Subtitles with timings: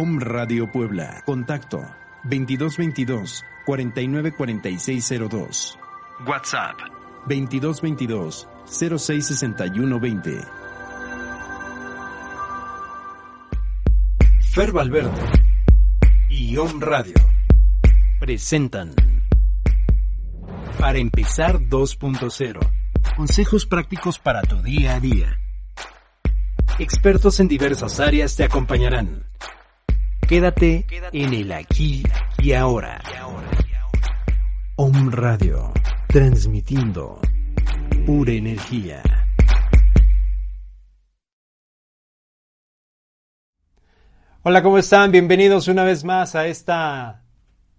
[0.00, 1.20] Om Radio Puebla.
[1.26, 1.84] Contacto
[2.24, 5.78] 2222 494602.
[6.26, 6.78] WhatsApp
[7.26, 10.40] 2222 066120.
[14.54, 15.20] Fer Valverde
[16.30, 17.12] y Om Radio
[18.18, 18.94] presentan
[20.78, 22.58] Para empezar 2.0.
[23.18, 25.38] Consejos prácticos para tu día a día.
[26.78, 29.29] Expertos en diversas áreas te acompañarán.
[30.30, 32.04] Quédate en el aquí
[32.38, 33.02] y ahora.
[34.76, 35.72] Om Radio,
[36.06, 37.20] transmitiendo
[38.06, 39.02] pura energía.
[44.44, 45.10] Hola, ¿cómo están?
[45.10, 47.24] Bienvenidos una vez más a esta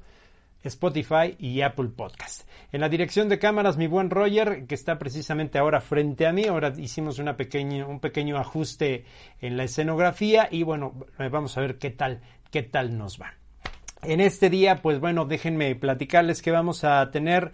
[0.68, 2.48] Spotify y Apple Podcast.
[2.72, 6.46] En la dirección de cámaras, mi buen Roger, que está precisamente ahora frente a mí.
[6.46, 9.06] Ahora hicimos un pequeño ajuste
[9.42, 10.94] en la escenografía y bueno,
[11.32, 13.34] vamos a ver qué tal, qué tal nos va.
[14.04, 17.54] En este día, pues bueno, déjenme platicarles que vamos a tener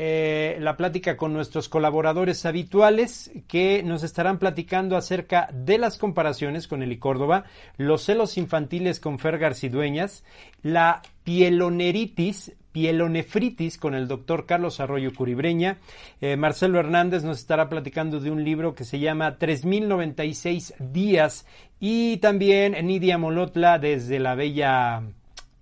[0.00, 6.68] eh, la plática con nuestros colaboradores habituales que nos estarán platicando acerca de las comparaciones
[6.68, 7.44] con Eli Córdoba,
[7.76, 10.22] los celos infantiles con Fer Garcidueñas,
[10.62, 15.78] la pieloneritis, pielonefritis con el doctor Carlos Arroyo Curibreña.
[16.20, 21.44] Eh, Marcelo Hernández nos estará platicando de un libro que se llama 3096 días
[21.80, 25.02] y también Nidia Molotla desde la bella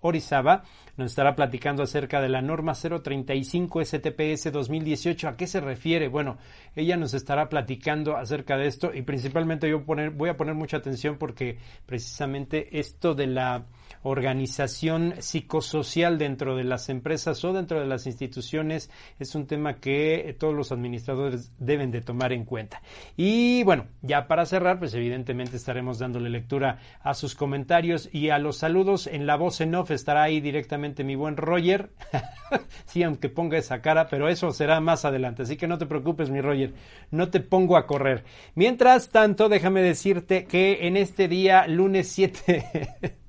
[0.02, 0.64] Orizaba
[0.96, 5.28] nos estará platicando acerca de la norma 035 STPS 2018.
[5.28, 6.08] ¿A qué se refiere?
[6.08, 6.38] Bueno,
[6.74, 10.78] ella nos estará platicando acerca de esto y principalmente yo poner, voy a poner mucha
[10.78, 13.66] atención porque precisamente esto de la
[14.06, 20.36] organización psicosocial dentro de las empresas o dentro de las instituciones es un tema que
[20.38, 22.82] todos los administradores deben de tomar en cuenta.
[23.16, 28.38] Y bueno, ya para cerrar, pues evidentemente estaremos dándole lectura a sus comentarios y a
[28.38, 29.08] los saludos.
[29.08, 31.90] En la voz en off estará ahí directamente mi buen Roger.
[32.86, 35.42] sí, aunque ponga esa cara, pero eso será más adelante.
[35.42, 36.74] Así que no te preocupes, mi Roger.
[37.10, 38.22] No te pongo a correr.
[38.54, 43.16] Mientras tanto, déjame decirte que en este día, lunes 7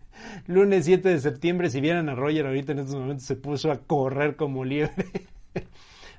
[0.48, 3.80] lunes 7 de septiembre, si vieran a Roger ahorita en estos momentos se puso a
[3.80, 5.06] correr como liebre.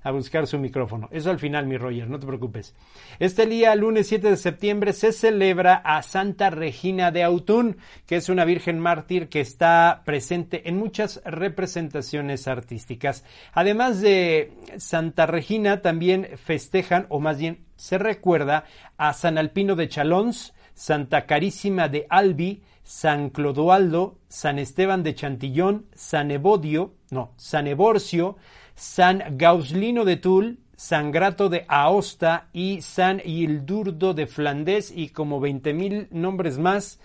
[0.02, 1.08] a buscar su micrófono.
[1.12, 2.74] Eso al final, mi Roger, no te preocupes.
[3.18, 7.76] Este día, lunes 7 de septiembre, se celebra a Santa Regina de Autun,
[8.06, 13.24] que es una virgen mártir que está presente en muchas representaciones artísticas.
[13.52, 18.64] Además de Santa Regina, también festejan, o más bien se recuerda,
[18.96, 25.84] a San Alpino de Chalons, Santa Carísima de Albi, San Clodoaldo, San Esteban de Chantillón,
[25.92, 28.38] San Evodio, no, San Evorcio,
[28.74, 35.38] San Gauslino de Tul, San Grato de Aosta y San Hildurdo de Flandes y como
[35.38, 36.98] veinte mil nombres más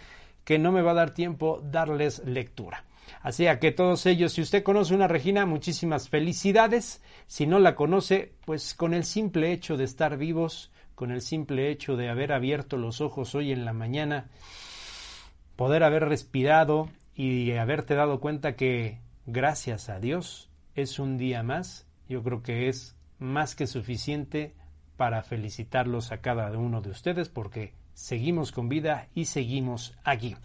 [0.46, 2.86] que no me va a dar tiempo darles lectura.
[3.22, 7.02] Así que todos ellos, si usted conoce una Regina, muchísimas felicidades.
[7.28, 11.70] Si no la conoce, pues con el simple hecho de estar vivos, con el simple
[11.72, 14.30] hecho de haber abierto los ojos hoy en la mañana,
[15.56, 21.88] poder haber respirado y haberte dado cuenta que gracias a Dios es un día más,
[22.10, 24.54] yo creo que es más que suficiente
[24.98, 30.36] para felicitarlos a cada uno de ustedes porque seguimos con vida y seguimos aquí.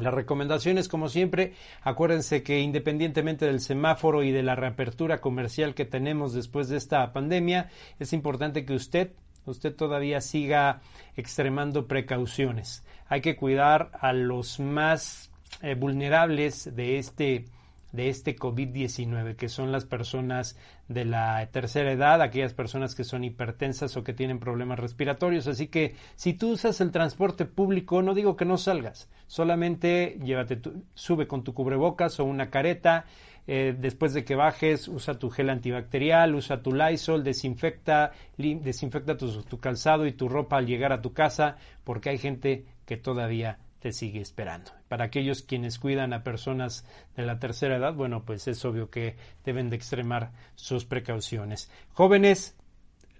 [0.00, 5.84] Las recomendaciones, como siempre, acuérdense que independientemente del semáforo y de la reapertura comercial que
[5.84, 9.12] tenemos después de esta pandemia, es importante que usted
[9.46, 10.80] usted todavía siga
[11.16, 12.84] extremando precauciones.
[13.08, 15.30] Hay que cuidar a los más
[15.62, 17.46] eh, vulnerables de este
[17.92, 20.56] de este COVID-19, que son las personas
[20.88, 25.46] de la tercera edad, aquellas personas que son hipertensas o que tienen problemas respiratorios.
[25.46, 30.60] Así que si tú usas el transporte público, no digo que no salgas, solamente llévate
[30.94, 33.06] sube con tu cubrebocas o una careta.
[33.46, 39.60] Eh, después de que bajes, usa tu gel antibacterial, usa tu Lysol, desinfecta, desinfecta tu
[39.60, 43.92] calzado y tu ropa al llegar a tu casa, porque hay gente que todavía te
[43.92, 44.72] sigue esperando.
[44.88, 46.84] Para aquellos quienes cuidan a personas
[47.16, 51.70] de la tercera edad, bueno, pues es obvio que deben de extremar sus precauciones.
[51.92, 52.56] Jóvenes,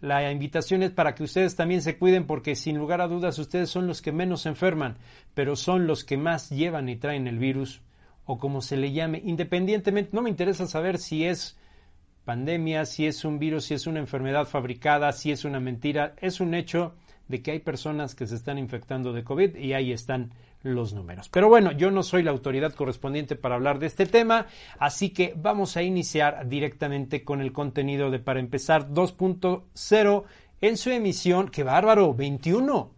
[0.01, 3.71] la invitación es para que ustedes también se cuiden porque sin lugar a dudas ustedes
[3.71, 4.99] son los que menos enferman,
[5.35, 7.81] pero son los que más llevan y traen el virus
[8.27, 11.57] o como se le llame, independientemente, no me interesa saber si es
[12.25, 16.41] pandemia, si es un virus, si es una enfermedad fabricada, si es una mentira, es
[16.41, 16.95] un hecho
[17.29, 20.33] de que hay personas que se están infectando de COVID y ahí están
[20.63, 21.29] los números.
[21.29, 24.47] Pero bueno, yo no soy la autoridad correspondiente para hablar de este tema,
[24.79, 30.25] así que vamos a iniciar directamente con el contenido de Para empezar 2.0
[30.61, 32.91] en su emisión, qué bárbaro, 21.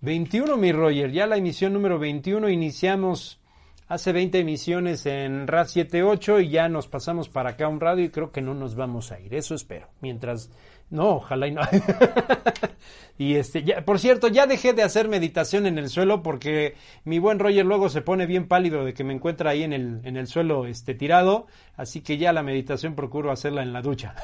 [0.00, 3.40] 21, mi Roger, ya la emisión número 21 iniciamos
[3.88, 8.10] hace 20 emisiones en RAS 78 y ya nos pasamos para acá un radio y
[8.10, 10.50] creo que no nos vamos a ir, eso espero, mientras
[10.88, 11.62] no, ojalá y no.
[13.18, 16.74] y este, ya, por cierto, ya dejé de hacer meditación en el suelo porque
[17.04, 20.00] mi buen Roger luego se pone bien pálido de que me encuentra ahí en el,
[20.04, 24.14] en el suelo este, tirado, así que ya la meditación procuro hacerla en la ducha.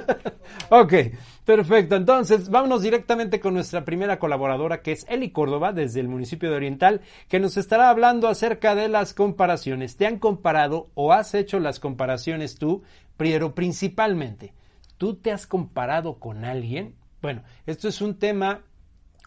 [0.70, 0.92] ok,
[1.44, 1.94] perfecto.
[1.94, 6.56] Entonces, vámonos directamente con nuestra primera colaboradora que es Eli Córdoba desde el municipio de
[6.56, 9.96] Oriental, que nos estará hablando acerca de las comparaciones.
[9.96, 12.82] ¿Te han comparado o has hecho las comparaciones tú?
[13.16, 14.52] Pero principalmente,
[15.02, 16.94] ¿Tú te has comparado con alguien?
[17.20, 18.62] Bueno, esto es un tema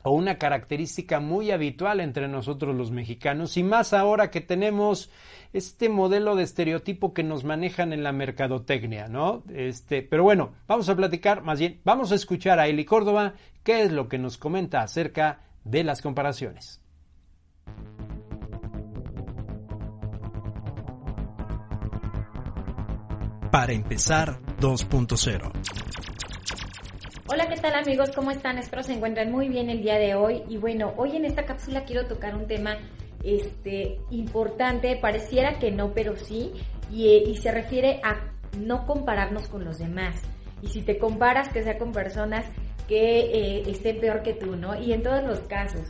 [0.04, 5.12] o una característica muy habitual entre nosotros los mexicanos y más ahora que tenemos
[5.52, 9.44] este modelo de estereotipo que nos manejan en la mercadotecnia, ¿no?
[9.54, 13.84] Este, pero bueno, vamos a platicar, más bien, vamos a escuchar a Eli Córdoba qué
[13.84, 16.80] es lo que nos comenta acerca de las comparaciones.
[23.52, 25.52] Para empezar 2.0.
[27.28, 28.12] Hola, ¿qué tal amigos?
[28.16, 28.58] ¿Cómo están?
[28.58, 30.44] Espero se encuentren muy bien el día de hoy.
[30.48, 32.78] Y bueno, hoy en esta cápsula quiero tocar un tema
[33.24, 36.54] este, importante, pareciera que no, pero sí,
[36.92, 40.22] y, eh, y se refiere a no compararnos con los demás.
[40.62, 42.46] Y si te comparas, que sea con personas
[42.88, 44.80] que eh, estén peor que tú, ¿no?
[44.80, 45.88] Y en todos los casos.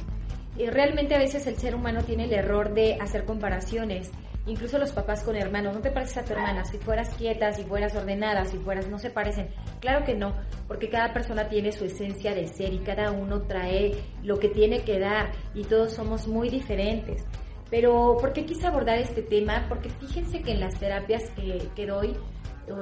[0.58, 4.10] Eh, realmente a veces el ser humano tiene el error de hacer comparaciones
[4.48, 7.64] incluso los papás con hermanos, no te pareces a tu hermana, si fueras quieta, si
[7.64, 9.50] fueras ordenada, si fueras, no se parecen.
[9.80, 10.36] Claro que no,
[10.68, 14.84] porque cada persona tiene su esencia de ser y cada uno trae lo que tiene
[14.84, 17.26] que dar y todos somos muy diferentes.
[17.70, 19.66] Pero, ¿por qué quise abordar este tema?
[19.68, 22.16] Porque fíjense que en las terapias que, que doy,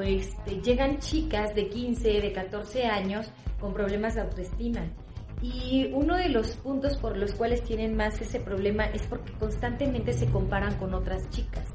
[0.03, 4.85] este, llegan chicas de 15, de 14 años con problemas de autoestima
[5.43, 10.13] y uno de los puntos por los cuales tienen más ese problema es porque constantemente
[10.13, 11.65] se comparan con otras chicas.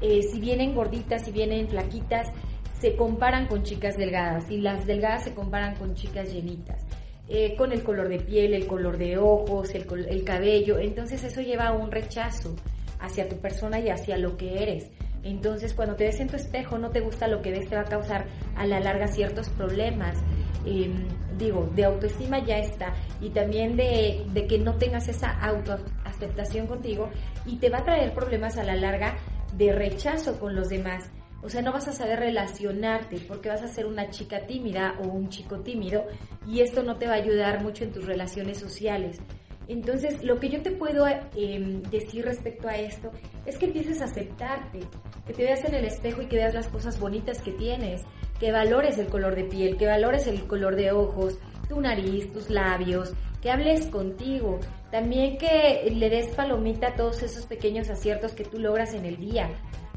[0.00, 2.32] Eh, si vienen gorditas, si vienen flaquitas,
[2.80, 6.86] se comparan con chicas delgadas y las delgadas se comparan con chicas llenitas.
[7.28, 10.78] Eh, con el color de piel, el color de ojos, el, el cabello.
[10.78, 12.56] Entonces eso lleva a un rechazo
[12.98, 14.90] hacia tu persona y hacia lo que eres.
[15.22, 17.82] Entonces cuando te ves en tu espejo no te gusta lo que ves, te va
[17.82, 18.26] a causar
[18.56, 20.16] a la larga ciertos problemas.
[20.64, 21.06] Em,
[21.38, 27.10] digo, de autoestima ya está y también de, de que no tengas esa autoaceptación contigo
[27.46, 29.16] y te va a traer problemas a la larga
[29.56, 31.10] de rechazo con los demás.
[31.42, 35.08] O sea, no vas a saber relacionarte porque vas a ser una chica tímida o
[35.08, 36.06] un chico tímido
[36.46, 39.20] y esto no te va a ayudar mucho en tus relaciones sociales.
[39.72, 43.10] Entonces, lo que yo te puedo em, decir respecto a esto
[43.46, 44.80] es que empieces a aceptarte,
[45.26, 48.02] que te veas en el espejo y que veas las cosas bonitas que tienes,
[48.38, 51.38] que valores el color de piel, que valores el color de ojos,
[51.70, 54.60] tu nariz, tus labios, que hables contigo,
[54.90, 59.16] también que le des palomita a todos esos pequeños aciertos que tú logras en el
[59.16, 59.48] día.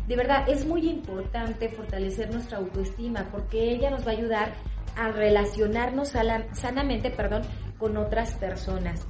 [0.08, 4.53] De verdad, es muy importante fortalecer nuestra autoestima porque ella nos va a ayudar
[4.96, 6.13] a relacionarnos
[6.53, 7.41] sanamente perdón,
[7.77, 9.05] con otras personas.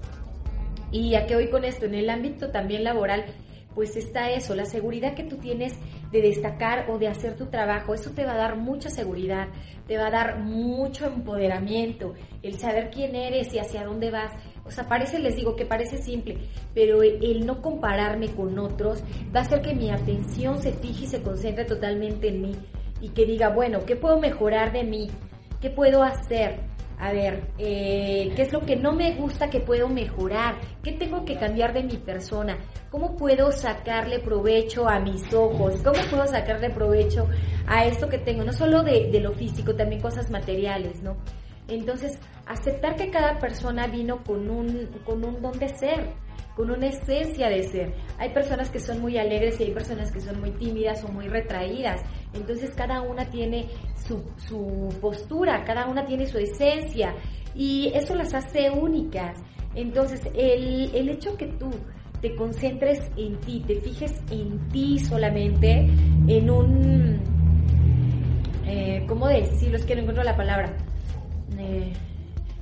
[0.95, 3.25] Y a que hoy con esto, en el ámbito también laboral,
[3.73, 5.73] pues está eso, la seguridad que tú tienes
[6.09, 9.49] de destacar o de hacer tu trabajo, eso te va a dar mucha seguridad,
[9.87, 14.31] te va a dar mucho empoderamiento, el saber quién eres y hacia dónde vas.
[14.63, 16.37] O sea, parece, les digo que parece simple,
[16.73, 19.03] pero el, no compararme con otros
[19.35, 22.55] va a hacer que mi atención se fije y se concentre totalmente en mí
[23.01, 25.11] y que diga, bueno, ¿qué puedo mejorar de mí?
[25.59, 26.73] ¿Qué puedo hacer?
[26.97, 30.55] A ver, eh, ¿qué es lo que no me gusta que puedo mejorar?
[30.81, 32.57] ¿Qué tengo que cambiar de mi persona?
[32.89, 35.81] ¿Cómo puedo sacarle provecho a mis ojos?
[35.83, 37.27] ¿Cómo puedo sacarle provecho
[37.67, 38.43] a esto que tengo?
[38.43, 41.17] No solo de, de lo físico, también cosas materiales, ¿no?
[41.67, 46.13] Entonces, aceptar que cada persona vino con un, con un don de ser,
[46.55, 47.93] con una esencia de ser.
[48.17, 51.27] Hay personas que son muy alegres y hay personas que son muy tímidas o muy
[51.27, 52.01] retraídas.
[52.34, 53.67] Entonces, cada una tiene
[54.07, 57.13] su, su postura, cada una tiene su esencia
[57.53, 59.38] y eso las hace únicas.
[59.74, 61.72] Entonces, el, el hecho que tú
[62.22, 65.89] te concentres en ti, te fijes en ti solamente,
[66.27, 67.36] en un...
[68.67, 69.77] Eh, ¿Cómo decirlo?
[69.77, 70.75] Es que no encuentro la palabra
[71.59, 71.93] eh,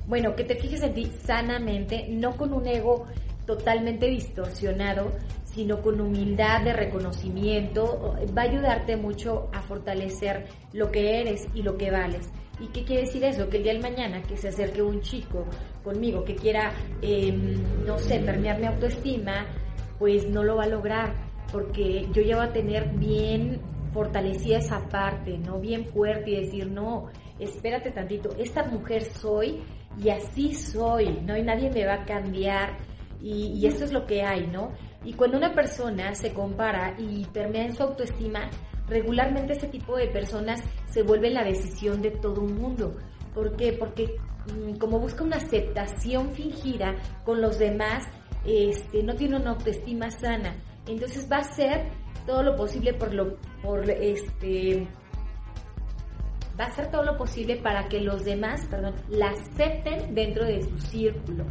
[0.06, 3.06] bueno, que te fijes en ti sanamente, no con un ego
[3.46, 5.12] totalmente distorsionado,
[5.44, 11.62] sino con humildad de reconocimiento, va a ayudarte mucho a fortalecer lo que eres y
[11.62, 12.28] lo que vales.
[12.60, 13.48] ¿Y qué quiere decir eso?
[13.48, 15.44] Que el día de mañana que se acerque un chico
[15.82, 16.72] conmigo que quiera,
[17.02, 19.46] em, no sé, permear mi autoestima,
[19.98, 21.14] pues no lo va a lograr,
[21.52, 23.60] porque yo ya voy a tener bien
[23.94, 25.60] fortalecida esa parte, ¿no?
[25.60, 27.06] Bien fuerte y decir, no,
[27.38, 29.62] espérate tantito, esta mujer soy
[30.02, 31.36] y así soy, ¿no?
[31.36, 32.76] Y nadie me va a cambiar
[33.22, 34.72] y, eso es lo que hay, ¿no?
[35.04, 38.50] Y cuando una persona se compara y permea en su autoestima,
[38.88, 42.94] regularmente ese tipo de personas se vuelve la decisión de todo un mundo.
[43.32, 43.72] ¿Por qué?
[43.72, 44.16] Porque
[44.52, 48.04] mm, como busca una aceptación fingida con los demás,
[48.44, 50.56] este, no tiene una autoestima sana.
[50.86, 51.88] Entonces va a hacer
[52.26, 54.86] todo lo posible por lo, por este,
[56.58, 60.62] va a hacer todo lo posible para que los demás, perdón, la acepten dentro de
[60.62, 61.44] su círculo.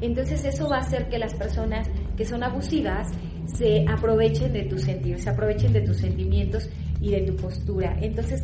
[0.00, 3.08] Entonces eso va a hacer que las personas que son abusivas
[3.46, 6.68] se aprovechen de tus sentidos, se aprovechen de tus sentimientos
[7.00, 7.96] y de tu postura.
[8.00, 8.42] Entonces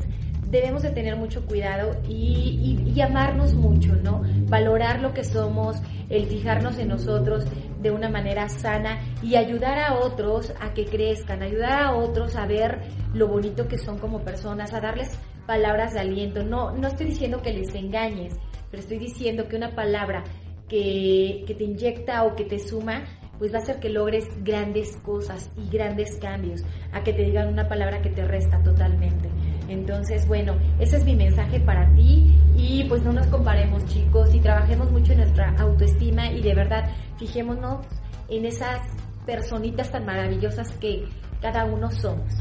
[0.52, 4.22] debemos de tener mucho cuidado y, y, amarnos mucho, ¿no?
[4.48, 5.76] Valorar lo que somos,
[6.10, 7.46] el fijarnos en nosotros
[7.82, 12.46] de una manera sana y ayudar a otros a que crezcan, ayudar a otros a
[12.46, 12.80] ver
[13.12, 15.10] lo bonito que son como personas, a darles
[15.46, 16.44] palabras de aliento.
[16.44, 18.34] No, no estoy diciendo que les engañes,
[18.70, 20.22] pero estoy diciendo que una palabra
[20.68, 23.04] que, que te inyecta o que te suma,
[23.38, 26.62] pues va a hacer que logres grandes cosas y grandes cambios,
[26.92, 29.28] a que te digan una palabra que te resta totalmente.
[29.72, 34.40] Entonces, bueno, ese es mi mensaje para ti y pues no nos comparemos chicos y
[34.40, 37.86] trabajemos mucho en nuestra autoestima y de verdad fijémonos
[38.28, 38.80] en esas
[39.26, 41.04] personitas tan maravillosas que
[41.40, 42.32] cada uno somos.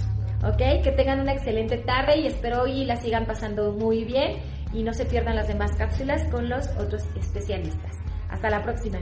[0.43, 0.83] ¿ok?
[0.83, 4.37] Que tengan una excelente tarde y espero hoy la sigan pasando muy bien
[4.73, 7.97] y no se pierdan las demás cápsulas con los otros especialistas.
[8.29, 8.99] Hasta la próxima.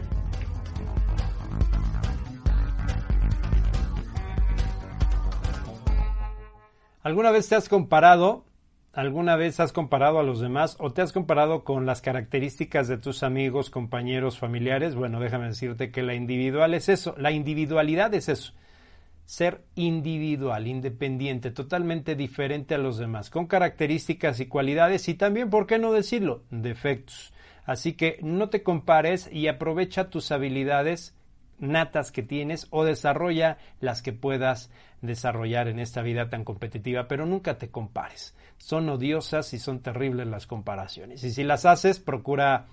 [7.02, 8.46] ¿Alguna vez te has comparado?
[8.92, 12.98] ¿Alguna vez has comparado a los demás o te has comparado con las características de
[12.98, 14.96] tus amigos, compañeros, familiares?
[14.96, 18.54] Bueno, déjame decirte que la individual es eso, la individualidad es eso
[19.30, 25.68] ser individual, independiente, totalmente diferente a los demás, con características y cualidades y también, ¿por
[25.68, 27.32] qué no decirlo?, defectos.
[27.64, 31.16] Así que no te compares y aprovecha tus habilidades
[31.60, 37.26] natas que tienes o desarrolla las que puedas desarrollar en esta vida tan competitiva, pero
[37.26, 38.36] nunca te compares.
[38.58, 41.24] Son odiosas y son terribles las comparaciones.
[41.24, 42.68] Y si las haces, procura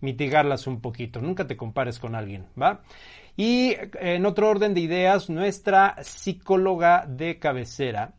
[0.00, 1.20] mitigarlas un poquito.
[1.20, 2.82] Nunca te compares con alguien, ¿va?
[3.36, 8.14] Y en otro orden de ideas, nuestra psicóloga de cabecera,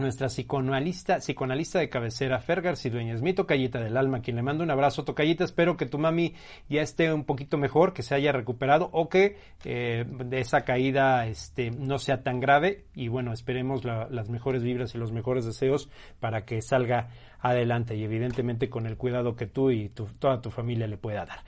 [0.00, 4.64] nuestra psicoanalista, psicoanalista de cabecera, Fer Garcidueña, es mi tocallita del alma, quien le mando
[4.64, 6.34] un abrazo, tocallita, espero que tu mami
[6.68, 11.26] ya esté un poquito mejor, que se haya recuperado o que eh, de esa caída
[11.26, 12.84] este, no sea tan grave.
[12.94, 17.08] Y bueno, esperemos las mejores vibras y los mejores deseos para que salga
[17.40, 21.40] adelante y evidentemente con el cuidado que tú y toda tu familia le pueda dar.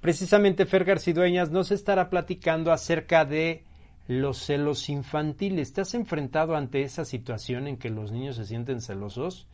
[0.00, 3.64] Precisamente Fer Garcidueñas nos estará platicando acerca de
[4.10, 5.72] los celos infantiles.
[5.72, 9.46] ¿Te has enfrentado ante esa situación en que los niños se sienten celosos?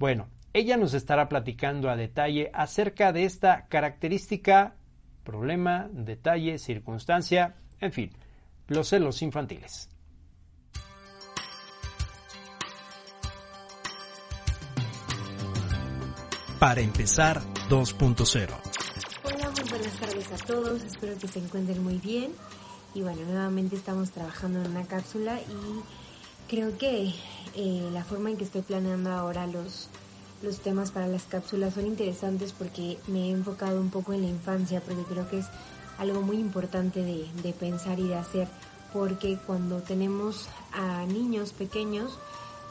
[0.00, 4.74] Bueno, ella nos estará platicando a detalle acerca de esta característica,
[5.22, 8.10] problema, detalle, circunstancia, en fin,
[8.66, 9.88] los celos infantiles.
[16.58, 18.50] Para empezar 2.0.
[19.22, 22.32] Hola, muy buenas tardes a todos, espero que se encuentren muy bien.
[22.94, 27.14] Y bueno, nuevamente estamos trabajando en una cápsula y creo que
[27.54, 29.88] eh, la forma en que estoy planeando ahora los,
[30.42, 34.28] los temas para las cápsulas son interesantes porque me he enfocado un poco en la
[34.28, 35.46] infancia, porque creo que es
[35.98, 38.48] algo muy importante de, de pensar y de hacer,
[38.92, 42.18] porque cuando tenemos a niños pequeños,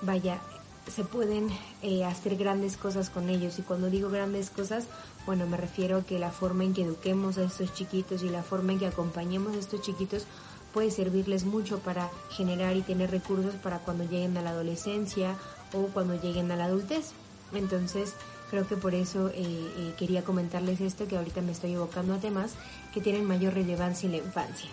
[0.01, 0.41] vaya,
[0.87, 1.49] se pueden
[1.81, 3.59] eh, hacer grandes cosas con ellos.
[3.59, 4.85] Y cuando digo grandes cosas,
[5.25, 8.43] bueno, me refiero a que la forma en que eduquemos a estos chiquitos y la
[8.43, 10.25] forma en que acompañemos a estos chiquitos
[10.73, 15.35] puede servirles mucho para generar y tener recursos para cuando lleguen a la adolescencia
[15.73, 17.11] o cuando lleguen a la adultez.
[17.53, 18.13] Entonces,
[18.49, 22.19] creo que por eso eh, eh, quería comentarles esto, que ahorita me estoy evocando a
[22.19, 22.53] temas
[22.93, 24.69] que tienen mayor relevancia en la infancia.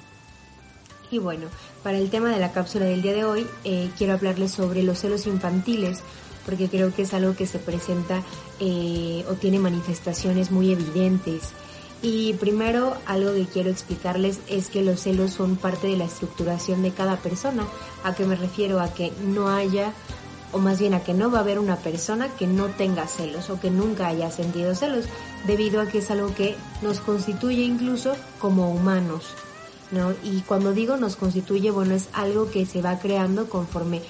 [1.11, 1.47] Y bueno,
[1.83, 4.99] para el tema de la cápsula del día de hoy, eh, quiero hablarles sobre los
[4.99, 6.01] celos infantiles,
[6.45, 8.23] porque creo que es algo que se presenta
[8.59, 11.53] o tiene manifestaciones muy evidentes
[12.03, 16.83] y primero, algo que quiero explicarles es que los celos son parte de la estructuración
[16.83, 17.67] de cada persona.
[18.05, 18.81] ¿A qué me refiero?
[18.81, 19.93] A que no haya,
[20.53, 23.49] o más bien a que no va a haber una persona que no tenga celos
[23.51, 25.07] o que nunca haya sentido celos,
[25.47, 29.35] debido a que es algo que nos constituye incluso como humanos.
[29.91, 30.13] ¿No?
[30.25, 34.03] Y cuando digo nos constituye, bueno, es algo que se va creando conforme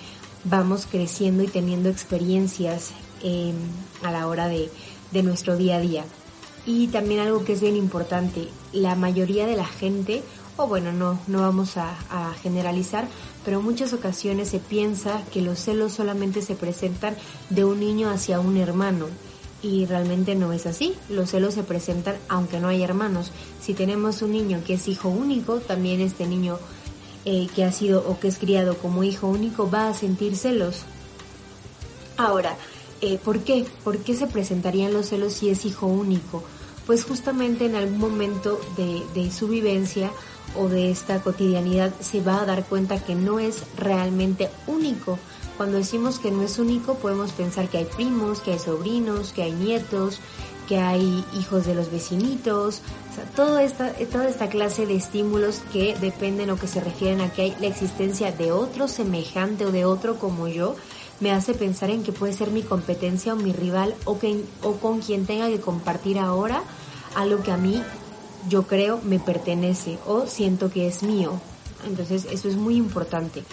[0.45, 2.91] vamos creciendo y teniendo experiencias
[3.23, 3.53] eh,
[4.03, 4.71] a la hora de,
[5.13, 6.05] de nuestro día a día.
[6.67, 10.23] Y también algo que es bien importante, la mayoría de la gente,
[10.57, 11.95] o bueno, no, no vamos a,
[12.43, 13.07] generalizar,
[13.45, 17.17] pero en muchas ocasiones se piensa que los celos solamente se presentan
[17.51, 19.07] de un niño hacia un hermano.
[19.63, 20.95] Y realmente no es así.
[21.09, 23.33] Los celos se presentan aunque no hay hermanos.
[23.61, 26.59] Si tenemos un niño que es hijo único, también este niño
[27.25, 30.83] eh, que ha sido o que es criado como hijo único va a sentir celos.
[32.17, 32.57] Ahora,
[33.01, 33.67] eh, ¿por qué?
[33.83, 36.43] ¿Por qué se presentarían los celos si es hijo único?
[36.87, 40.11] pues justamente en algún momento de, su vivencia
[40.57, 45.19] o de esta cotidianidad se va a dar cuenta que no es realmente único.
[45.57, 49.43] Cuando decimos que no es único podemos pensar que hay primos, que hay sobrinos, que
[49.43, 50.21] hay nietos,
[50.69, 55.63] que hay hijos de los vecinitos, o sea, toda esta, toda esta clase de estímulos
[55.73, 59.73] que dependen o que se refieren a que hay la existencia de otro semejante o
[59.73, 60.75] de otro como yo,
[61.21, 64.73] me hace pensar en que puede ser mi competencia o mi rival o, que, o
[64.75, 66.63] con quien tenga que compartir ahora
[67.15, 67.83] algo que a mí
[68.49, 71.41] yo creo me pertenece o siento que es mío.
[71.87, 73.45] Entonces eso es muy importante.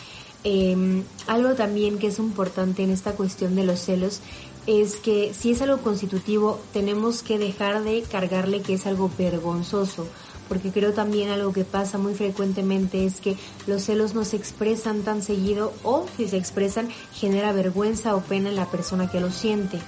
[0.43, 4.19] Em, algo también que es importante en esta cuestión de los celos
[4.67, 10.07] es que si es algo constitutivo tenemos que dejar de cargarle que es algo vergonzoso
[10.49, 13.35] porque creo también algo que pasa muy frecuentemente es que
[13.67, 18.49] los celos no se expresan tan seguido o si se expresan genera vergüenza o pena
[18.49, 19.79] en la persona que lo siente.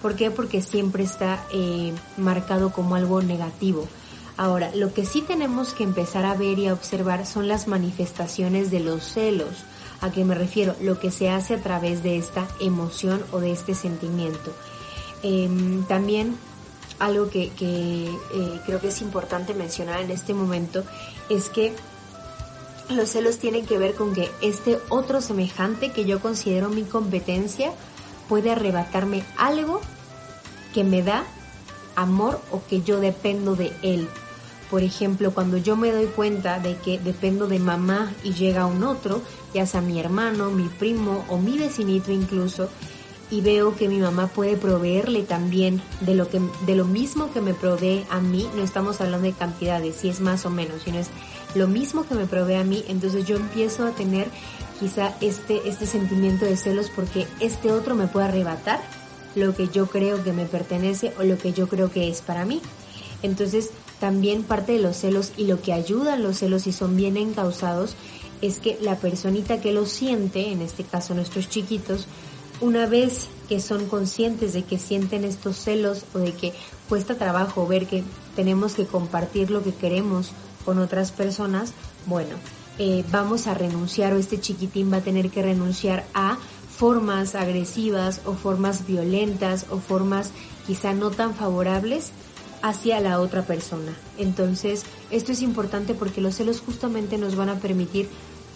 [0.00, 0.30] ¿Por qué?
[0.30, 3.86] Porque siempre está eh, marcado como algo negativo.
[4.36, 8.70] Ahora, lo que sí tenemos que empezar a ver y a observar son las manifestaciones
[8.70, 9.64] de los celos.
[10.02, 10.74] ¿A qué me refiero?
[10.82, 14.52] Lo que se hace a través de esta emoción o de este sentimiento.
[15.22, 16.36] Em, también
[16.98, 20.84] algo que, eh, creo que es importante mencionar en este momento
[21.28, 21.72] es que
[22.90, 27.72] los celos tienen que ver con que este otro semejante que yo considero mi competencia
[28.28, 29.80] puede arrebatarme algo
[30.74, 31.24] que me da
[31.94, 34.08] amor o que yo dependo de él.
[34.72, 38.84] Por ejemplo, cuando yo me doy cuenta de que dependo de mamá y llega un
[38.84, 39.20] otro,
[39.52, 42.70] ya sea mi hermano, mi primo o mi vecinito incluso,
[43.30, 47.42] y veo que mi mamá puede proveerle también de lo que de lo mismo que
[47.42, 50.96] me provee a mí, no estamos hablando de cantidades, si es más o menos, sino
[50.96, 51.08] es
[51.54, 54.28] lo mismo que me provee a mí, entonces yo empiezo a tener
[54.80, 58.80] quizá este este sentimiento de celos porque este otro me puede arrebatar
[59.34, 62.46] lo que yo creo que me pertenece o lo que yo creo que es para
[62.46, 62.62] mí.
[63.22, 63.70] Entonces,
[64.02, 67.16] también parte de los celos y lo que ayuda a los celos si son bien
[67.16, 67.94] encausados
[68.40, 72.08] es que la personita que lo siente, en este caso nuestros chiquitos,
[72.60, 76.52] una vez que son conscientes de que sienten estos celos o de que
[76.88, 78.02] cuesta trabajo ver que
[78.34, 80.32] tenemos que compartir lo que queremos
[80.64, 81.72] con otras personas,
[82.06, 82.34] bueno,
[82.80, 86.38] eh, vamos a renunciar o este chiquitín va a tener que renunciar a
[86.76, 90.32] formas agresivas o formas violentas o formas
[90.66, 92.10] quizá no tan favorables
[92.62, 93.92] hacia la otra persona.
[94.18, 98.08] Entonces, esto es importante porque los celos justamente nos van a permitir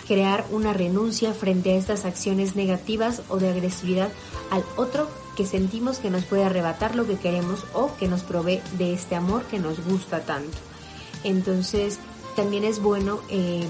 [0.07, 4.09] crear una renuncia frente a estas acciones negativas o de agresividad
[4.51, 8.63] al otro que sentimos que nos puede arrebatar lo que queremos o que nos provee
[8.79, 10.57] de este amor que nos gusta tanto.
[11.25, 11.99] Entonces,
[12.37, 13.67] también es bueno eh,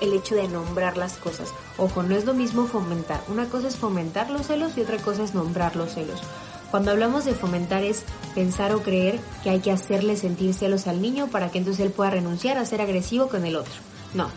[0.00, 1.52] el hecho de nombrar las cosas.
[1.78, 3.22] Ojo, no es lo mismo fomentar.
[3.28, 6.20] Una cosa es fomentar los celos y otra cosa es nombrar los celos.
[6.70, 8.02] Cuando hablamos de fomentar es
[8.34, 11.92] pensar o creer que hay que hacerle sentir celos al niño para que entonces él
[11.92, 13.74] pueda renunciar a ser agresivo con el otro.
[14.12, 14.28] No,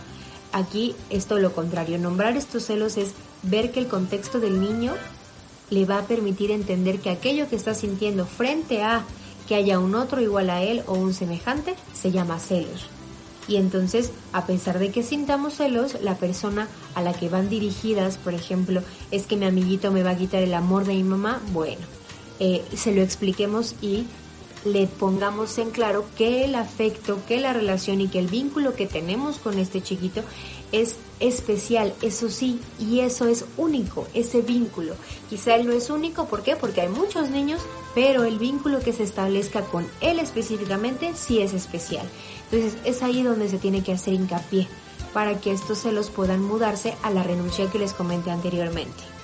[0.53, 1.97] Aquí es todo lo contrario.
[1.97, 3.13] Nombrar estos celos es
[3.43, 4.93] ver que el contexto del niño
[5.69, 9.03] le va a permitir entender que aquello que está sintiendo frente a
[9.47, 12.87] que haya un otro igual a él o un semejante se llama celos.
[13.47, 18.17] Y entonces, a pesar de que sintamos celos, la persona a la que van dirigidas,
[18.17, 21.41] por ejemplo, es que mi amiguito me va a quitar el amor de mi mamá,
[21.53, 21.85] bueno,
[22.39, 24.05] eh, se lo expliquemos y
[24.65, 28.87] le pongamos en claro que el afecto, que la relación y que el vínculo que
[28.87, 30.23] tenemos con este chiquito
[30.71, 34.95] es especial, eso sí, y eso es único, ese vínculo.
[35.29, 36.55] Quizá él no es único, ¿por qué?
[36.55, 37.61] Porque hay muchos niños,
[37.95, 42.07] pero el vínculo que se establezca con él específicamente sí es especial.
[42.51, 44.67] Entonces es ahí donde se tiene que hacer hincapié
[45.13, 49.16] para que estos celos puedan mudarse a la renuncia que les comenté anteriormente.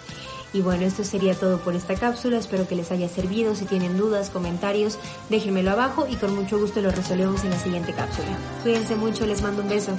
[0.54, 2.38] Y bueno, esto sería todo por esta cápsula.
[2.38, 3.56] Espero que les haya servido.
[3.56, 7.94] Si tienen dudas, comentarios, déjenmelo abajo y con mucho gusto lo resolvemos en la siguiente
[7.94, 8.38] cápsula.
[8.62, 9.98] Cuídense mucho, les mando un beso.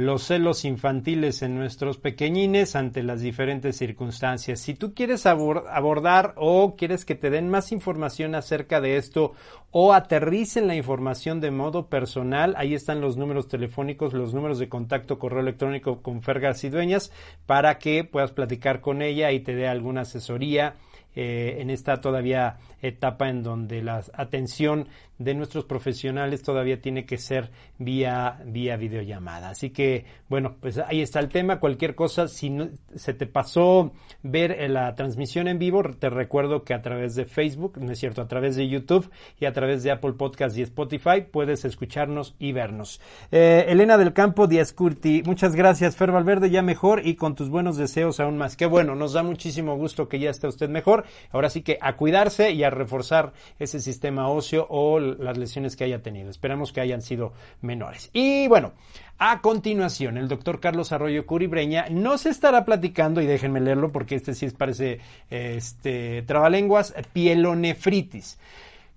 [0.00, 4.58] Los celos infantiles en nuestros pequeñines ante las diferentes circunstancias.
[4.58, 9.34] Si tú quieres abordar o quieres que te den más información acerca de esto
[9.70, 14.70] o aterricen la información de modo personal, ahí están los números telefónicos, los números de
[14.70, 17.12] contacto, correo electrónico con Fergas y Dueñas
[17.44, 20.76] para que puedas platicar con ella y te dé alguna asesoría
[21.14, 24.86] eh, en esta todavía etapa en donde la atención
[25.20, 29.50] de nuestros profesionales todavía tiene que ser vía, vía videollamada.
[29.50, 31.60] Así que, bueno, pues ahí está el tema.
[31.60, 32.50] Cualquier cosa, si
[32.96, 37.26] se te pasó ver eh, la transmisión en vivo, te recuerdo que a través de
[37.26, 40.62] Facebook, no es cierto, a través de YouTube y a través de Apple Podcast y
[40.62, 43.02] Spotify puedes escucharnos y vernos.
[43.30, 45.96] Eh, Elena del Campo Díaz Curti, muchas gracias.
[45.96, 48.56] Fer Valverde, ya mejor y con tus buenos deseos aún más.
[48.56, 51.04] Qué bueno, nos da muchísimo gusto que ya esté usted mejor.
[51.30, 55.84] Ahora sí que a cuidarse y a reforzar ese sistema óseo o las lesiones que
[55.84, 56.30] haya tenido.
[56.30, 58.10] Esperamos que hayan sido menores.
[58.12, 58.72] Y bueno,
[59.18, 64.34] a continuación, el doctor Carlos Arroyo Curibreña nos estará platicando, y déjenme leerlo porque este
[64.34, 68.38] sí parece este, trabalenguas, pielonefritis.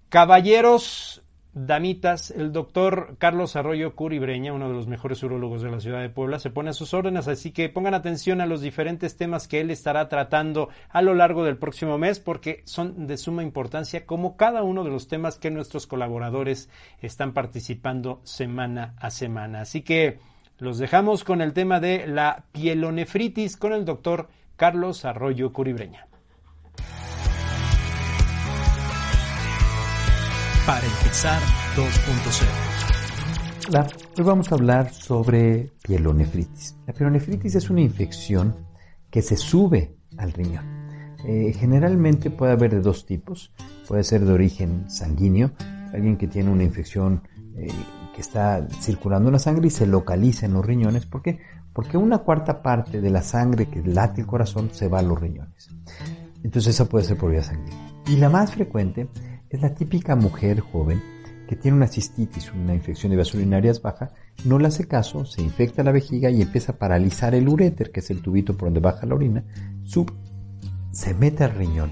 [0.10, 1.22] Caballeros,
[1.56, 6.10] Damitas, el doctor Carlos Arroyo Curibreña, uno de los mejores urólogos de la ciudad de
[6.10, 9.62] Puebla, se pone a sus órdenes, así que pongan atención a los diferentes temas que
[9.62, 14.36] él estará tratando a lo largo del próximo mes, porque son de suma importancia, como
[14.36, 16.70] cada uno de los temas que nuestros colaboradores
[17.02, 19.62] están participando semana a semana.
[19.62, 20.18] Así que
[20.58, 26.08] los dejamos con el tema de la pielonefritis con el doctor Carlos Arroyo Curibreña.
[30.65, 31.41] Para empezar
[31.76, 32.47] 2.0.
[33.67, 36.78] Hola, hoy vamos a hablar sobre pielonefritis.
[36.88, 38.56] La pielonefritis es una infección
[39.10, 40.63] que se sube al riñón.
[41.26, 43.52] Eh, generalmente puede haber de dos tipos.
[43.88, 45.52] Puede ser de origen sanguíneo,
[45.93, 47.23] alguien que tiene una infección
[47.58, 47.67] eh,
[48.15, 51.06] que está circulando en la sangre y se localiza en los riñones.
[51.06, 51.39] ¿Por qué?
[51.73, 55.19] Porque una cuarta parte de la sangre que late el corazón se va a los
[55.19, 55.69] riñones.
[56.41, 57.91] Entonces esa puede ser por vía sanguínea.
[58.08, 59.10] Y la más frecuente
[59.54, 61.02] es la típica mujer joven
[61.48, 64.12] que tiene una cistitis, una infección de vías urinarias baja,
[64.46, 68.00] no le hace caso, se infecta la vejiga y empieza a paralizar el uréter, que
[68.00, 69.44] es el tubito por donde baja la orina,
[70.92, 71.92] se mete al riñón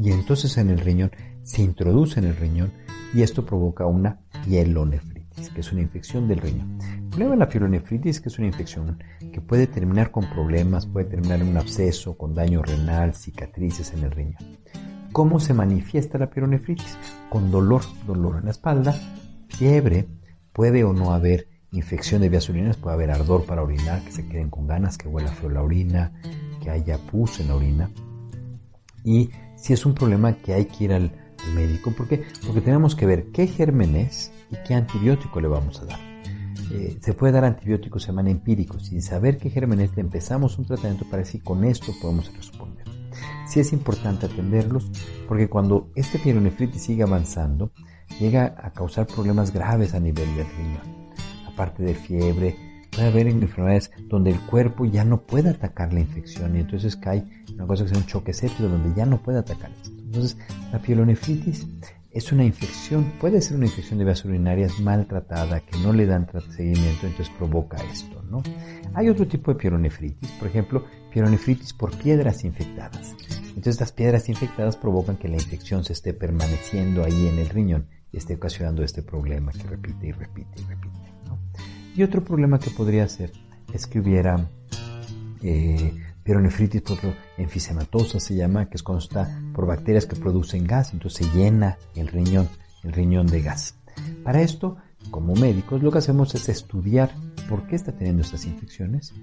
[0.00, 2.72] y entonces en el riñón se introduce en el riñón
[3.14, 6.78] y esto provoca una pielonefritis, que es una infección del riñón.
[6.82, 8.98] El problema de la pielonefritis que es una infección
[9.32, 14.04] que puede terminar con problemas, puede terminar en un absceso, con daño renal, cicatrices en
[14.04, 14.58] el riñón.
[15.18, 16.96] ¿Cómo se manifiesta la pielonefritis?
[17.28, 18.94] Con dolor, dolor en la espalda,
[19.48, 20.06] fiebre,
[20.52, 24.28] puede o no haber infección de vías urinarias, puede haber ardor para orinar, que se
[24.28, 26.12] queden con ganas, que huela feo la orina,
[26.62, 27.90] que haya pus en la orina.
[29.02, 31.10] Y si es un problema que hay que ir al,
[31.52, 32.22] médico, ¿por qué?
[32.46, 35.98] Porque tenemos que ver qué germen es y qué antibiótico le vamos a dar.
[36.70, 38.84] Eh, se puede dar antibióticos se llaman empíricos.
[38.84, 42.97] Sin saber qué germen es, empezamos un tratamiento para decir con esto podemos responder
[43.46, 44.90] sí es importante atenderlos
[45.26, 47.70] porque cuando este pielonefritis sigue avanzando,
[48.18, 51.12] llega a causar problemas graves a nivel del riñón.
[51.46, 52.56] Aparte de fiebre,
[52.90, 57.24] puede haber enfermedades donde el cuerpo ya no puede atacar la infección y entonces cae
[57.54, 59.90] una cosa que es un choque séptico donde ya no puede atacar esto.
[59.90, 60.38] Entonces,
[60.72, 61.66] la pielonefritis
[62.10, 66.26] es una infección, puede ser una infección de vías urinarias maltratada que no le dan
[66.50, 68.42] seguimiento, entonces provoca esto, ¿no?
[68.94, 73.14] Hay otro tipo de pielonefritis, por ejemplo, pielonefritis por piedras infectadas.
[73.48, 77.88] Entonces estas piedras infectadas provocan que la infección se esté permaneciendo ahí en el riñón
[78.12, 80.98] y esté ocasionando este problema que repite y repite y repite.
[81.94, 83.32] Y otro problema que podría ser
[83.72, 84.48] es que hubiera
[85.42, 85.92] eh,
[86.28, 86.98] pielonefritis por
[87.38, 91.78] enfisematosa se llama, que es cuando está por bacterias que producen gas, entonces se llena
[91.94, 92.50] el riñón,
[92.84, 93.76] el riñón de gas.
[94.24, 94.76] Para esto,
[95.10, 97.14] como médicos, lo que hacemos es estudiar
[97.48, 99.14] por qué está teniendo estas infecciones,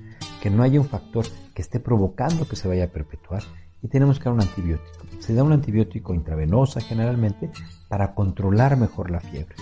[0.41, 3.43] que no haya un factor que esté provocando que se vaya a perpetuar
[3.83, 5.05] y tenemos que dar un antibiótico.
[5.19, 7.51] Se da un antibiótico intravenosa generalmente
[7.87, 9.53] para controlar mejor la fiebre.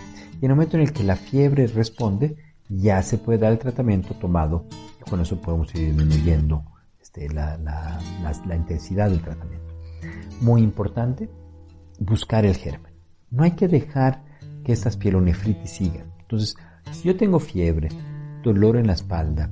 [0.41, 2.37] Y en el momento en el que la fiebre responde,
[2.69, 4.65] ya se puede dar el tratamiento tomado
[5.05, 6.63] y con eso podemos ir disminuyendo
[7.13, 7.57] este, la,
[8.45, 9.73] la intensidad del tratamiento.
[10.41, 11.29] Muy importante,
[11.99, 12.91] buscar el germen.
[13.29, 14.23] No hay que dejar
[14.63, 16.11] que estas pielonefritis sigan.
[16.21, 16.55] Entonces,
[16.91, 17.89] si yo tengo fiebre,
[18.43, 19.51] dolor en la espalda,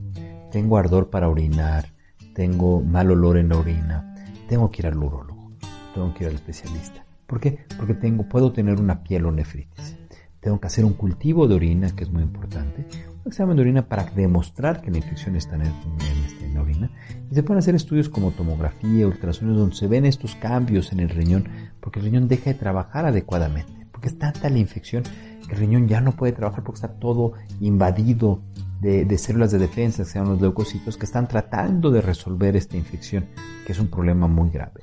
[0.51, 1.85] tengo ardor para orinar,
[2.33, 4.15] tengo mal olor en la orina,
[4.49, 5.51] tengo que ir al urólogo,
[5.93, 7.05] tengo que ir al especialista.
[7.27, 7.65] ¿Por qué?
[7.77, 9.97] Porque tengo, puedo tener una pielonefritis.
[10.41, 12.85] Tengo que hacer un cultivo de orina, que es muy importante,
[13.23, 16.91] un examen de orina para demostrar que la infección está en, este, en la orina.
[17.29, 21.09] Y se pueden hacer estudios como tomografía, ultrasonidos, donde se ven estos cambios en el
[21.09, 21.47] riñón,
[21.79, 25.03] porque el riñón deja de trabajar adecuadamente, porque es tanta la infección
[25.47, 28.41] que el riñón ya no puede trabajar porque está todo invadido
[28.79, 33.27] de, células de defensa, que sean los leucocitos, que están tratando de resolver esta infección,
[33.65, 34.81] que es un problema muy grave.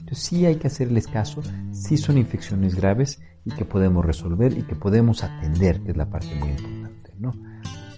[0.00, 4.62] Entonces sí hay que hacerles caso, sí son infecciones graves y que podemos resolver y
[4.62, 7.14] que podemos atender, que es la parte muy importante.
[7.18, 7.32] ¿no?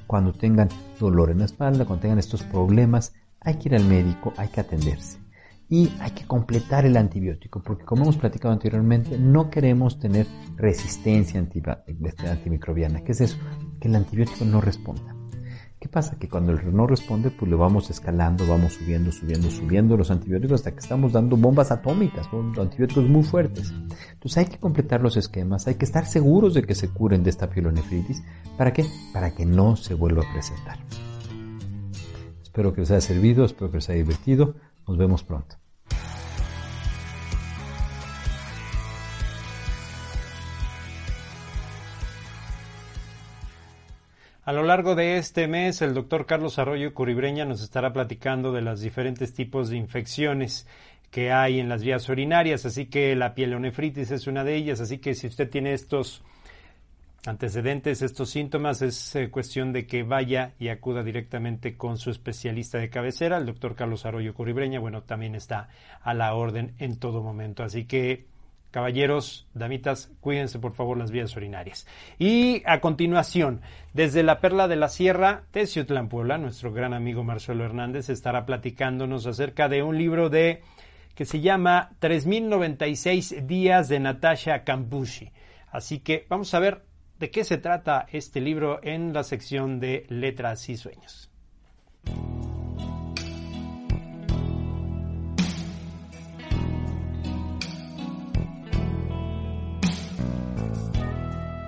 [0.07, 0.69] Cuando tengan
[1.01, 4.61] dolor en la espalda, cuando tengan estos problemas, hay que ir al médico, hay que
[4.61, 5.19] atenderse.
[5.69, 11.41] Y hay que completar el antibiótico, porque como hemos platicado anteriormente, no queremos tener resistencia
[11.41, 13.03] este, antimicrobiana.
[13.03, 13.39] ¿Qué es eso?
[13.81, 15.22] Que el antibiótico no responda.
[15.83, 16.17] ¿Qué pasa?
[16.17, 20.61] Que cuando el no responde, pues le vamos escalando, vamos subiendo, subiendo, subiendo los antibióticos
[20.61, 23.75] hasta que estamos dando bombas atómicas, antibióticos muy fuertes.
[24.13, 27.31] Entonces hay que completar los esquemas, hay que estar seguros de que se curen de
[27.31, 28.23] esta pielonefritis.
[28.57, 28.87] ¿Para qué?
[29.13, 30.79] Para que no se vuelva a presentar.
[32.41, 34.55] Espero que les haya servido, espero que les haya divertido.
[34.87, 35.62] Nos vemos pronto.
[44.45, 48.61] A lo largo de este mes, el doctor Carlos Arroyo Curibreña nos estará platicando de
[48.61, 50.67] los diferentes tipos de infecciones
[51.13, 54.99] que hay en las vías urinarias, así que la pielonefritis es una de ellas, así
[54.99, 56.25] que si usted tiene estos
[57.25, 62.79] antecedentes, estos síntomas, es eh, cuestión de que vaya y acuda directamente con su especialista
[62.79, 65.69] de cabecera, el doctor Carlos Arroyo Curibreña, bueno, también está
[66.01, 68.27] a la orden en todo momento, así que
[68.73, 71.87] Caballeros, damitas, cuídense por favor las vías urinarias.
[72.19, 73.61] Y a continuación,
[73.93, 79.27] desde la Perla de la Sierra, Teciutlán, Puebla, nuestro gran amigo Marcelo Hernández estará platicándonos
[79.27, 80.63] acerca de un libro de
[81.15, 85.31] que se llama 3096 días de Natasha Campucci.
[85.71, 86.83] Así que vamos a ver
[87.19, 91.31] de qué se trata este libro en la sección de letras y sueños.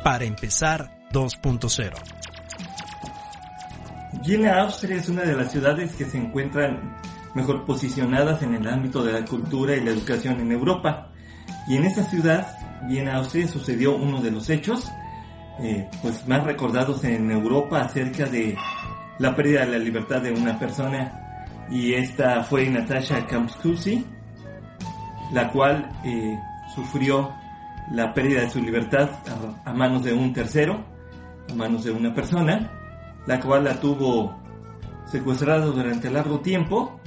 [0.04, 1.94] Para empezar 2.0.
[4.22, 6.98] Viena, Austria es una de las ciudades que se encuentran
[7.34, 11.10] mejor posicionadas en el ámbito de la cultura y la educación en Europa.
[11.66, 12.46] Y en esa ciudad,
[12.86, 14.92] Viena, Austria, sucedió uno de los hechos
[15.60, 18.58] eh, pues más recordados en Europa acerca de
[19.18, 21.46] la pérdida de la libertad de una persona.
[21.70, 24.04] Y esta fue Natasha Kamskusi,
[25.32, 26.38] la cual eh,
[26.74, 27.32] sufrió
[27.92, 29.10] la pérdida de su libertad
[29.64, 30.84] a, manos de un tercero,
[31.50, 32.70] a manos de una persona,
[33.26, 34.40] la cual la tuvo
[35.06, 37.00] secuestrada durante largo tiempo,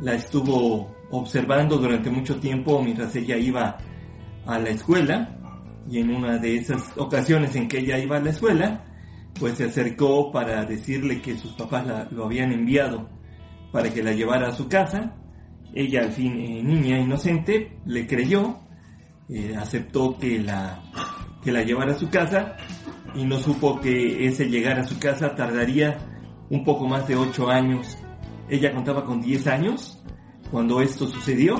[0.00, 3.78] la estuvo observando durante mucho tiempo mientras ella iba
[4.46, 5.38] a la escuela
[5.88, 8.84] y en una de esas ocasiones en que ella iba a la escuela,
[9.38, 13.08] pues se acercó para decirle que sus papás la, lo habían enviado
[13.70, 15.14] para que la llevara a su casa.
[15.74, 18.58] Ella al fin, eh, niña inocente, le creyó
[19.28, 20.82] eh, aceptó que la,
[21.42, 22.56] que la llevara a su casa
[23.14, 25.98] y no supo que ese llegar a su casa tardaría
[26.50, 27.98] un poco más de 8 años.
[28.48, 30.02] Ella contaba con 10 años
[30.50, 31.56] cuando esto sucedió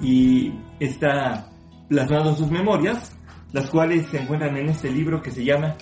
[0.00, 1.50] y está
[1.88, 3.14] plasmado en sus memorias,
[3.52, 5.76] las cuales se encuentran en este libro que se llama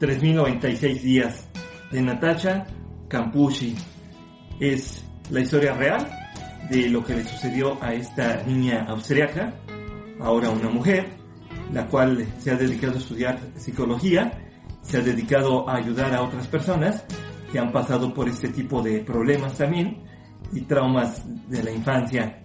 [0.00, 1.48] 3096 días
[1.92, 2.66] de Natasha
[3.08, 3.76] Campucci.
[4.58, 6.08] Es la historia real
[6.70, 9.54] de lo que le sucedió a esta niña austriaca
[10.20, 11.16] ahora una mujer,
[11.72, 14.32] la cual se ha dedicado a estudiar psicología,
[14.82, 17.04] se ha dedicado a ayudar a otras personas
[17.50, 20.02] que han pasado por este tipo de problemas también
[20.52, 22.42] y traumas de la infancia.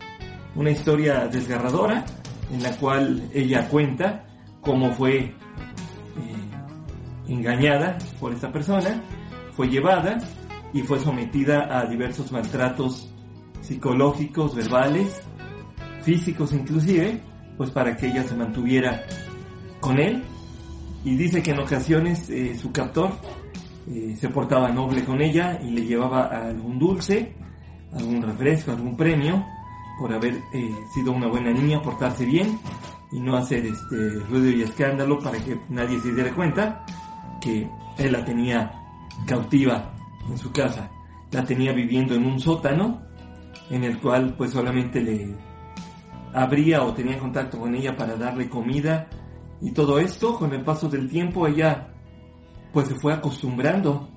[0.56, 2.06] Una historia desgarradora
[2.52, 4.26] en la cual ella cuenta
[4.62, 5.34] cómo fue eh,
[7.28, 9.04] engañada por esta persona,
[9.54, 10.18] fue llevada
[10.74, 13.12] y fue sometida a diversos maltratos
[13.62, 15.22] psicológicos, verbales,
[16.02, 17.22] físicos inclusive,
[17.60, 19.04] pues para que ella se mantuviera
[19.82, 20.24] con él.
[21.04, 23.12] Y dice que en ocasiones eh, su captor
[23.86, 27.36] eh, se portaba noble con ella y le llevaba algún dulce,
[27.92, 29.46] algún refresco, algún premio,
[30.00, 32.58] por haber eh, sido una buena niña, portarse bien
[33.12, 36.86] y no hacer este ruido y escándalo para que nadie se diera cuenta
[37.42, 38.72] que él la tenía
[39.28, 39.94] cautiva
[40.30, 40.90] en su casa.
[41.32, 43.02] La tenía viviendo en un sótano
[43.70, 45.49] en el cual pues solamente le
[46.34, 49.08] abría o tenía contacto con ella para darle comida
[49.62, 51.90] y todo esto con el paso del tiempo ella
[52.72, 54.10] pues se fue acostumbrando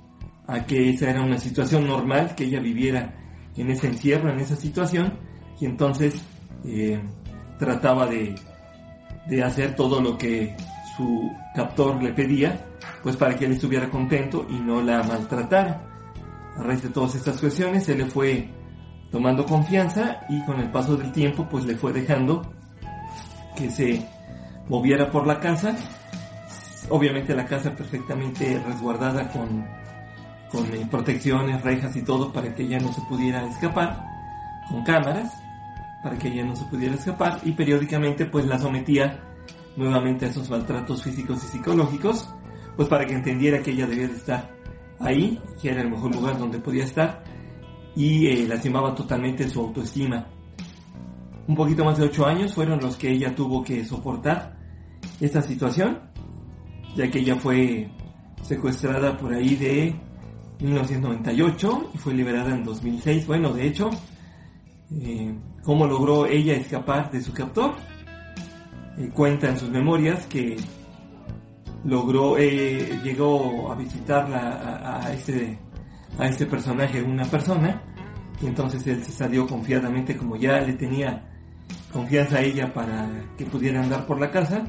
[0.47, 3.15] a que esa era una situación normal que ella viviera
[3.57, 5.19] en ese encierro, en esa situación
[5.61, 6.23] y entonces
[6.65, 7.01] eh,
[7.59, 8.35] trataba de,
[9.27, 10.55] de hacer todo lo que
[10.97, 12.67] su captor le pedía
[13.03, 15.89] pues para que él estuviera contento y no la maltratara.
[16.57, 18.49] A raíz de todas estas cuestiones, él le fue
[19.13, 22.43] tomando confianza y con el paso del tiempo, pues le fue dejando
[23.55, 24.09] que se
[24.69, 25.77] moviera por la casa.
[26.89, 29.65] Obviamente la casa perfectamente resguardada con,
[30.51, 34.05] con eh, protecciones, rejas y todo para que ella no se pudiera escapar,
[34.69, 35.33] con cámaras
[36.03, 39.21] para que ella no se pudiera escapar y periódicamente pues la sometía
[39.77, 42.29] nuevamente a esos maltratos físicos y psicológicos
[42.77, 44.51] pues para que entendiera que ella debía de estar
[44.99, 47.23] ahí, que era el mejor lugar donde podía estar,
[47.97, 50.27] y eh, lastimaba totalmente su autoestima.
[51.47, 54.57] Un poquito más de ocho años fueron los que ella tuvo que soportar
[55.21, 56.01] esta situación,
[56.97, 57.91] ya que ella fue
[58.43, 59.95] secuestrada por ahí de
[60.61, 63.27] 1998 y fue liberada en 2006.
[63.27, 63.91] Bueno, de hecho,
[65.01, 67.75] eh, ¿cómo logró ella escapar de su captor?
[68.99, 70.57] Eh, cuenta en sus memorias que
[71.85, 75.59] logró, eh, llegó a visitarla a, este,
[76.19, 77.83] a este personaje, una persona,
[78.41, 81.29] y entonces él se salió confiadamente, como ya le tenía
[81.93, 84.65] confianza a ella para que pudiera andar por la casa,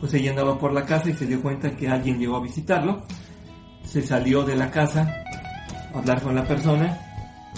[0.00, 3.02] pues ella andaba por la casa y se dio cuenta que alguien llegó a visitarlo,
[3.82, 5.08] se salió de la casa
[5.94, 6.98] a hablar con la persona,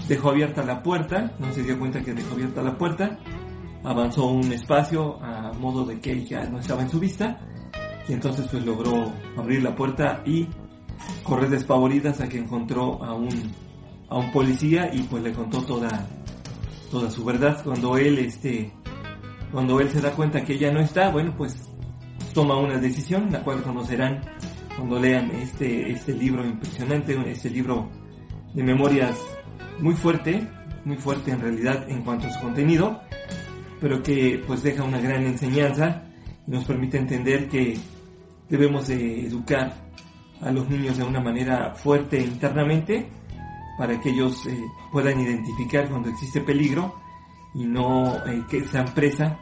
[0.06, 3.18] dejó abierta la puerta, no se dio cuenta que dejó abierta la puerta,
[3.82, 7.40] avanzó un espacio a modo de que ella no estaba en su vista,
[8.08, 10.48] y entonces pues logró abrir la puerta y
[11.22, 13.28] correr despavorida hasta que encontró a un,
[14.08, 16.06] a un policía y pues le contó toda,
[16.90, 17.62] toda su verdad.
[17.64, 18.72] Cuando él, este,
[19.52, 21.68] cuando él se da cuenta que ella no está, bueno pues
[22.34, 24.20] toma una decisión, la cual conocerán
[24.76, 27.88] cuando lean este, este libro impresionante, este libro
[28.54, 29.18] de memorias
[29.80, 30.46] muy fuerte,
[30.84, 33.00] muy fuerte en realidad en cuanto a su contenido,
[33.80, 36.04] pero que pues deja una gran enseñanza
[36.46, 37.76] y nos permite entender que
[38.48, 39.87] debemos de educar
[40.40, 43.08] a los niños de una manera fuerte internamente
[43.76, 46.94] para que ellos eh, puedan identificar cuando existe peligro
[47.54, 49.38] y no eh, que sean presa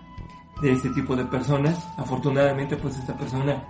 [0.60, 1.88] de este tipo de personas.
[1.96, 3.64] Afortunadamente, pues esta persona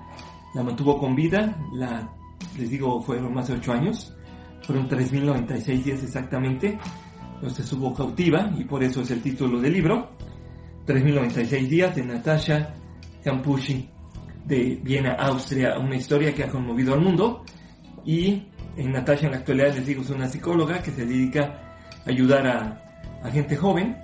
[0.54, 2.08] la mantuvo con vida, la,
[2.58, 4.14] les digo, fueron más de 8 años,
[4.62, 6.78] fueron 3.096 días exactamente,
[7.48, 10.10] se subo cautiva y por eso es el título del libro,
[10.86, 12.74] 3.096 días de Natasha
[13.22, 13.95] Campucci
[14.46, 17.44] de Viena, Austria, una historia que ha conmovido al mundo.
[18.04, 22.10] Y en Natasha en la actualidad les digo es una psicóloga que se dedica a
[22.10, 23.96] ayudar a, gente joven,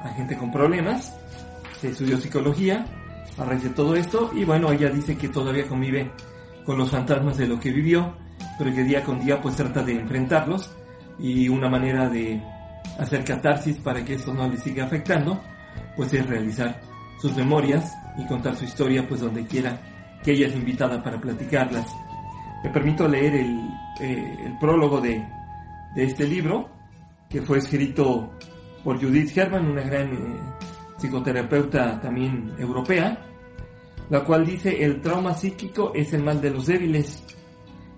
[0.00, 1.14] a gente con problemas.
[1.80, 2.86] Se estudió psicología
[3.36, 6.10] a raíz de todo esto y bueno, ella dice que todavía convive
[6.64, 8.16] con los fantasmas de lo que vivió,
[8.58, 10.74] pero que día con día pues trata de enfrentarlos
[11.18, 12.40] y una manera de
[12.98, 15.42] hacer catarsis para que esto no le siga afectando,
[15.96, 16.80] pues es realizar
[17.20, 19.80] sus memorias y contar su historia pues donde quiera
[20.22, 21.94] que ella es invitada para platicarlas.
[22.62, 23.68] Me permito leer el,
[24.00, 25.22] eh, prólogo de,
[25.96, 26.70] este libro
[27.28, 28.32] que fue escrito
[28.82, 30.40] por Judith Herman, una gran eh,
[30.98, 33.18] psicoterapeuta también europea,
[34.10, 37.22] la cual dice el trauma psíquico es el mal de los débiles.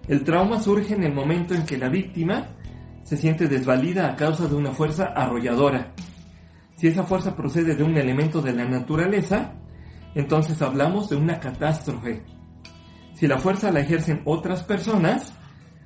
[0.09, 2.49] El trauma surge en el momento en que la víctima
[3.05, 5.93] se siente desvalida a causa de una fuerza arrolladora.
[6.77, 9.55] Si esa fuerza procede de un elemento de la naturaleza,
[10.15, 12.23] entonces hablamos de una catástrofe.
[13.15, 15.33] Si la fuerza la ejercen otras personas,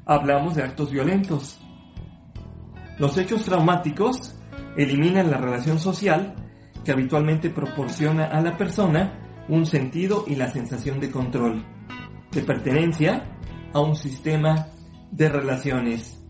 [0.04, 1.60] hablamos de actos violentos.
[2.98, 4.36] Los hechos traumáticos
[4.76, 6.34] eliminan la relación social
[6.84, 11.64] que habitualmente proporciona a la persona un sentido y la sensación de control,
[12.32, 13.38] de pertenencia
[13.72, 14.66] a un sistema
[15.12, 16.20] de relaciones.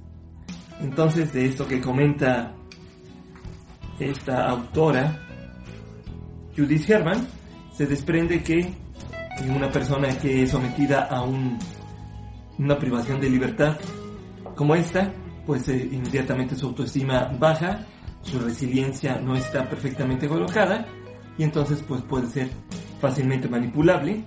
[0.80, 2.56] Entonces, de esto que comenta
[4.00, 5.26] esta autora,
[6.56, 7.26] Judith Herman,
[7.72, 8.72] se desprende que
[9.48, 13.76] una persona que es sometida a una privación de libertad
[14.54, 15.12] como esta,
[15.46, 17.86] pues eh, inmediatamente su autoestima baja,
[18.22, 20.86] su resiliencia no está perfectamente colocada
[21.38, 22.50] y entonces pues puede ser
[23.00, 24.24] fácilmente manipulable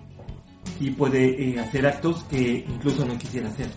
[0.79, 3.67] y puede eh, hacer actos que incluso no quisiera hacer.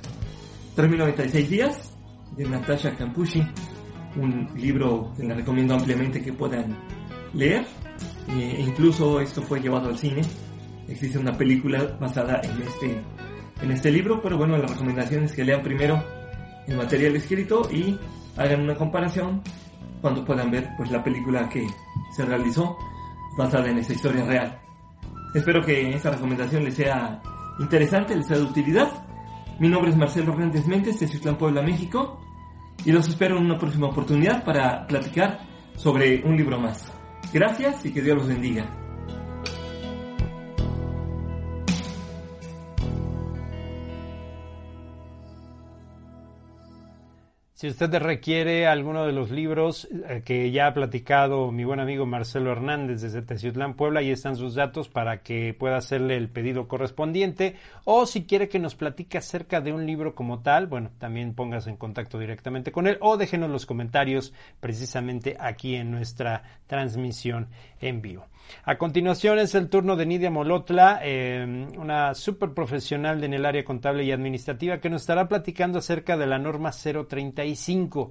[0.76, 1.92] 3.096 días
[2.36, 3.42] de Natasha Campucci
[4.16, 6.76] un libro que les recomiendo ampliamente que puedan
[7.32, 7.66] leer.
[8.28, 10.22] E incluso esto fue llevado al cine.
[10.88, 13.00] Existe una película basada en este,
[13.62, 16.02] en este libro, pero bueno, la recomendación es que lean primero
[16.66, 17.98] el material escrito y
[18.36, 19.42] hagan una comparación
[20.00, 21.66] cuando puedan ver pues la película que
[22.14, 22.76] se realizó
[23.36, 24.60] basada en esta historia real.
[25.34, 27.20] Espero que esta recomendación les sea
[27.58, 28.90] interesante, les sea de utilidad.
[29.58, 32.20] Mi nombre es Marcelo Hernández Méndez de Ciutlán Puebla, México,
[32.84, 35.40] y los espero en una próxima oportunidad para platicar
[35.76, 36.92] sobre un libro más.
[37.32, 38.86] Gracias y que Dios los bendiga.
[47.57, 52.04] Si usted requiere alguno de los libros eh, que ya ha platicado mi buen amigo
[52.04, 56.68] Marcelo Hernández desde Teciutlán, Puebla, ahí están sus datos para que pueda hacerle el pedido
[56.68, 57.57] correspondiente.
[57.84, 61.70] O si quiere que nos platique acerca de un libro como tal, bueno, también póngase
[61.70, 67.48] en contacto directamente con él o déjenos los comentarios precisamente aquí en nuestra transmisión
[67.80, 68.26] en vivo.
[68.64, 73.64] A continuación es el turno de Nidia Molotla, eh, una super profesional en el área
[73.64, 76.72] contable y administrativa que nos estará platicando acerca de la norma
[77.55, 78.11] 035.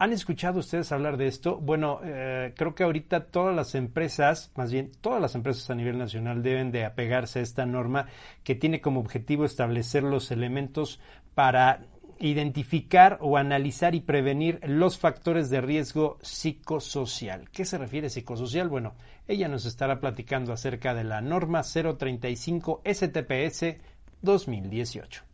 [0.00, 1.58] ¿Han escuchado ustedes hablar de esto?
[1.58, 5.98] Bueno, eh, creo que ahorita todas las empresas, más bien todas las empresas a nivel
[5.98, 8.06] nacional deben de apegarse a esta norma
[8.44, 11.00] que tiene como objetivo establecer los elementos
[11.34, 11.80] para
[12.20, 17.50] identificar o analizar y prevenir los factores de riesgo psicosocial.
[17.50, 18.68] ¿Qué se refiere psicosocial?
[18.68, 18.94] Bueno,
[19.26, 23.76] ella nos estará platicando acerca de la norma 035 STPS
[24.22, 25.24] 2018.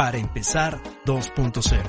[0.00, 1.82] Para empezar 2.0.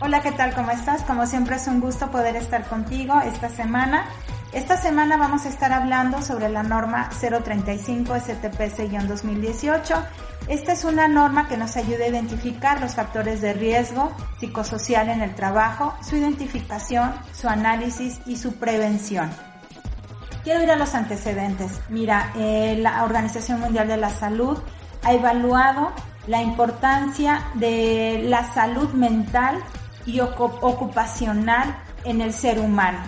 [0.00, 0.54] Hola, ¿qué tal?
[0.54, 1.02] ¿Cómo estás?
[1.04, 4.04] Como siempre es un gusto poder estar contigo esta semana
[4.52, 10.04] esta semana vamos a estar hablando sobre la norma 035 STPS-2018.
[10.48, 15.22] Esta es una norma que nos ayuda a identificar los factores de riesgo psicosocial en
[15.22, 19.30] el trabajo, su identificación, su análisis y su prevención.
[20.44, 21.80] Quiero ir a los antecedentes.
[21.88, 24.58] Mira, eh, la Organización Mundial de la Salud
[25.06, 25.92] ha evaluado
[26.26, 29.62] la importancia de la salud mental
[30.04, 32.98] y ocupacional en el ser humano.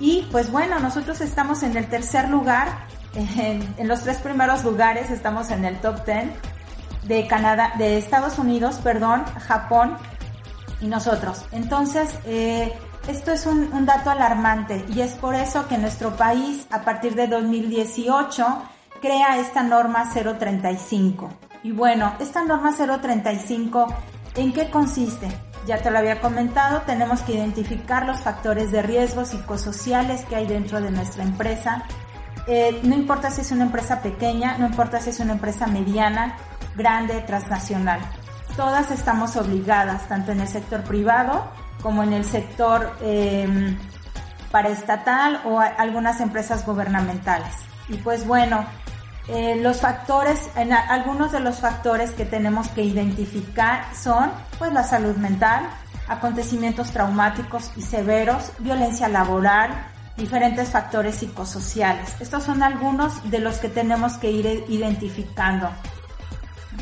[0.00, 2.68] Y pues bueno, nosotros estamos en el tercer lugar,
[3.14, 6.26] en, los tres primeros lugares estamos en el top 10
[7.04, 9.96] de Canadá, de Estados Unidos, perdón, Japón
[10.80, 11.44] y nosotros.
[11.52, 12.72] Entonces, eh,
[13.06, 17.14] esto es un, un, dato alarmante y es por eso que nuestro país, a partir
[17.14, 18.62] de 2018,
[19.00, 21.30] crea esta norma 035.
[21.62, 23.86] Y bueno, esta norma 035,
[24.36, 25.28] ¿en qué consiste?
[25.68, 30.46] ya te lo había comentado, tenemos que identificar los factores de riesgo psicosociales que hay
[30.46, 31.84] dentro de nuestra empresa.
[32.46, 36.36] Eh, no importa si es una empresa pequeña, no importa si es una empresa mediana,
[36.74, 38.00] grande, transnacional.
[38.56, 43.76] Todas estamos obligadas, tanto en el sector privado como en el sector eh,
[44.50, 47.54] paraestatal o algunas empresas gubernamentales.
[47.90, 48.64] Y pues bueno,
[49.28, 54.82] eh, los factores, en algunos de los factores que tenemos que identificar son pues la
[54.82, 55.68] salud mental,
[56.08, 59.70] acontecimientos traumáticos y severos, violencia laboral,
[60.16, 62.16] diferentes factores psicosociales.
[62.20, 65.70] Estos son algunos de los que tenemos que ir identificando.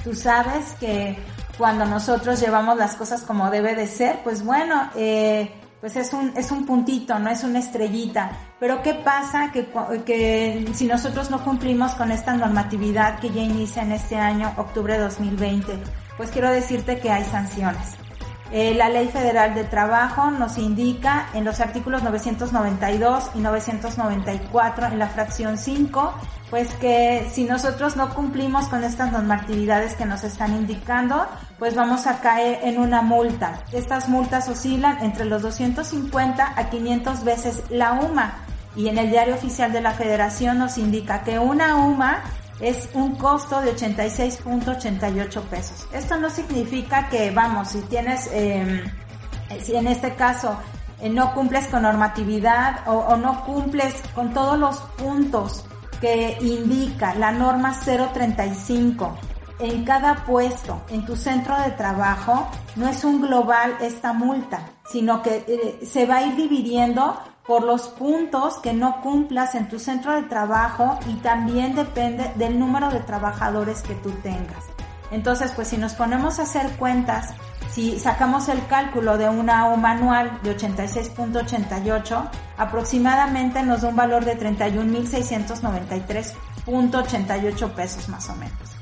[0.04, 1.18] Tú sabes que
[1.58, 5.52] cuando nosotros llevamos las cosas como debe de ser, pues bueno, eh,
[5.86, 8.32] pues es un, es un puntito, no es una estrellita.
[8.58, 9.68] Pero ¿qué pasa que,
[10.04, 14.94] que si nosotros no cumplimos con esta normatividad que ya inicia en este año, octubre
[14.94, 15.78] de 2020?
[16.16, 18.05] Pues quiero decirte que hay sanciones.
[18.52, 24.98] Eh, la Ley Federal de Trabajo nos indica en los artículos 992 y 994 en
[25.00, 26.14] la fracción 5,
[26.48, 31.26] pues que si nosotros no cumplimos con estas normatividades que nos están indicando,
[31.58, 33.62] pues vamos a caer en una multa.
[33.72, 38.32] Estas multas oscilan entre los 250 a 500 veces la UMA
[38.76, 42.22] y en el diario oficial de la Federación nos indica que una UMA
[42.60, 45.86] es un costo de 86.88 pesos.
[45.92, 48.84] Esto no significa que, vamos, si tienes, em,
[49.62, 50.56] si en este caso
[51.00, 55.64] eh, no cumples con normatividad o, o, no cumples con todos los puntos
[56.00, 59.16] que indica la norma 035
[59.58, 65.22] en cada puesto en tu centro de trabajo, no es un global esta multa, sino
[65.22, 69.78] que eh, se va a ir dividiendo por los puntos que no cumplas en tu
[69.78, 74.64] centro de trabajo y también depende del número de trabajadores que tú tengas.
[75.10, 77.34] Entonces, pues si nos ponemos a hacer cuentas,
[77.70, 84.24] si sacamos el cálculo de una O manual de 86.88, aproximadamente nos da un valor
[84.24, 86.34] de 31.693
[86.66, 88.75] .88 pesos más o menos.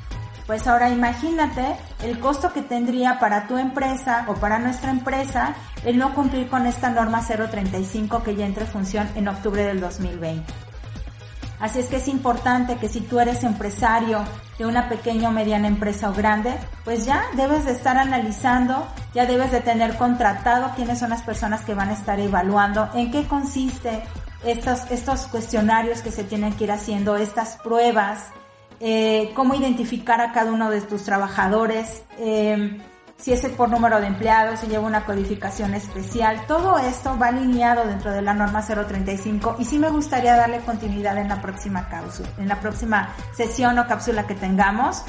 [0.47, 5.97] Pues ahora imagínate el costo que tendría para tu empresa o para nuestra empresa el
[5.97, 10.45] no cumplir con esta norma 035 que ya entra en función en octubre del 2020.
[11.61, 14.23] Así es que es importante que si tú eres empresario
[14.59, 19.25] de una pequeña o mediana empresa o grande, pues ya debes de estar analizando, ya
[19.25, 23.27] debes de tener contratado quiénes son las personas que van a estar evaluando, en qué
[23.27, 24.03] consiste
[24.45, 28.25] estos, estos cuestionarios que se tienen que ir haciendo, estas pruebas,
[28.87, 32.79] eh, cómo identificar a cada uno de tus trabajadores, eh,
[33.17, 36.45] si es por número de empleados, si lleva una codificación especial.
[36.47, 41.17] Todo esto va alineado dentro de la norma 035 y sí me gustaría darle continuidad
[41.17, 45.03] en la próxima cápsula, en la próxima sesión o cápsula que tengamos.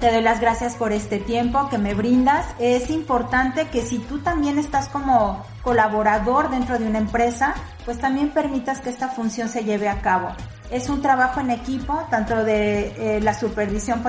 [0.00, 2.46] Te doy las gracias por este tiempo que me brindas.
[2.58, 8.30] Es importante que si tú también estás como colaborador dentro de una empresa, pues también
[8.30, 10.28] permitas que esta función se lleve a cabo.
[10.70, 14.02] Es un trabajo en equipo, tanto de eh, la supervisión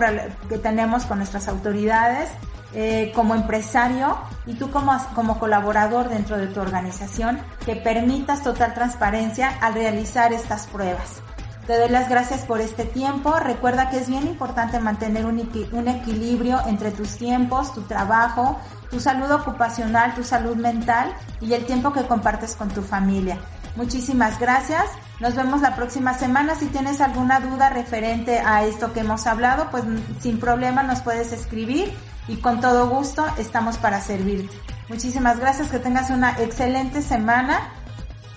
[0.49, 2.29] que tenemos con nuestras autoridades,
[2.73, 8.73] eh, como empresario y tú como, como colaborador dentro de tu organización que permitas total
[8.73, 11.21] transparencia al realizar estas pruebas.
[11.67, 13.33] Te doy las gracias por este tiempo.
[13.39, 15.39] Recuerda que es bien importante mantener un,
[15.71, 18.59] un, equilibrio entre tus tiempos, tu trabajo,
[18.91, 23.39] tu salud ocupacional, tu salud mental y el tiempo que compartes con tu familia.
[23.75, 24.85] Muchísimas gracias.
[25.19, 26.53] Nos vemos la próxima semana.
[26.53, 29.83] Si tienes alguna duda referente a esto que hemos hablado, pues
[30.19, 31.91] sin problema nos puedes escribir
[32.27, 34.55] y con todo gusto estamos para servirte.
[34.87, 37.71] Muchísimas gracias, que tengas una excelente semana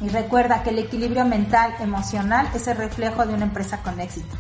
[0.01, 4.37] y recuerda que el equilibrio mental, emocional es el reflejo de una empresa con éxito.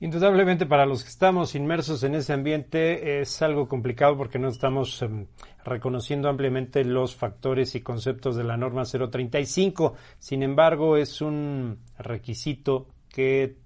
[0.00, 5.02] Indudablemente para los que estamos inmersos en ese ambiente es algo complicado porque no estamos
[5.02, 5.26] em,
[5.64, 9.94] reconociendo ampliamente los factores y conceptos de la norma 035.
[10.20, 13.56] Sin embargo, es un requisito que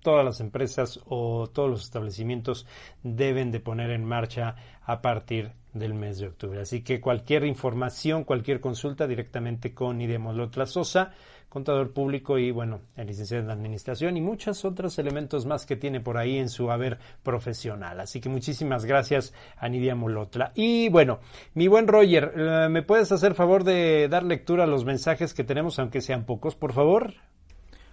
[0.00, 2.66] todas las empresas o todos los establecimientos
[3.02, 4.54] deben de poner en marcha
[4.86, 6.60] a partir del mes de octubre.
[6.60, 11.12] Así que cualquier información, cualquier consulta directamente con Idemolotla Sosa,
[11.48, 16.00] contador público y bueno, el licenciado en administración y muchos otros elementos más que tiene
[16.00, 18.00] por ahí en su haber profesional.
[18.00, 20.52] Así que muchísimas gracias a Nidia Molotla.
[20.54, 21.18] Y bueno,
[21.54, 25.44] mi buen Roger, eh, ¿me puedes hacer favor de dar lectura a los mensajes que
[25.44, 27.14] tenemos, aunque sean pocos, por favor?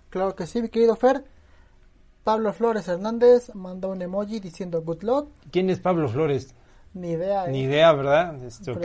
[0.10, 1.24] Claro que sí, mi querido Fer.
[2.24, 5.30] Pablo Flores Hernández mandó un emoji diciendo good luck.
[5.52, 6.56] ¿Quién es Pablo Flores?
[6.94, 7.48] Ni idea.
[7.48, 7.64] Ni eh.
[7.64, 8.44] idea, ¿verdad?
[8.44, 8.80] Esto,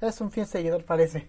[0.00, 1.28] Es un fiel seguidor, parece.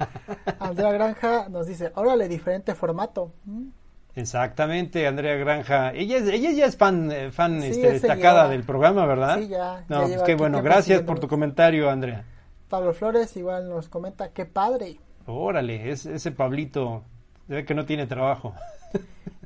[0.58, 3.32] Andrea Granja nos dice, órale, diferente formato.
[3.44, 3.68] Mm.
[4.14, 5.92] Exactamente, Andrea Granja.
[5.92, 9.38] Ella, ella ya es fan, eh, fan este, destacada del programa, ¿verdad?
[9.38, 9.84] Sí, ya.
[9.88, 10.60] No, pues qué bueno.
[10.60, 12.24] Gracias por tu comentario, Andrea.
[12.68, 14.98] Pablo Flores igual nos comenta, qué padre.
[15.26, 17.04] Órale, es, ese Pablito,
[17.46, 18.54] ve que no tiene trabajo.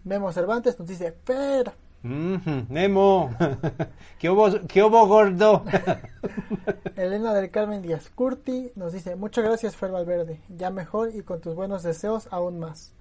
[0.05, 1.73] Memo Cervantes nos dice, Fer.
[2.03, 3.31] Memo,
[4.19, 5.65] ¿qué hubo, qué hubo gordo?
[6.97, 11.41] Elena del Carmen Díaz Curti nos dice, muchas gracias Fer Valverde, ya mejor y con
[11.41, 12.93] tus buenos deseos aún más.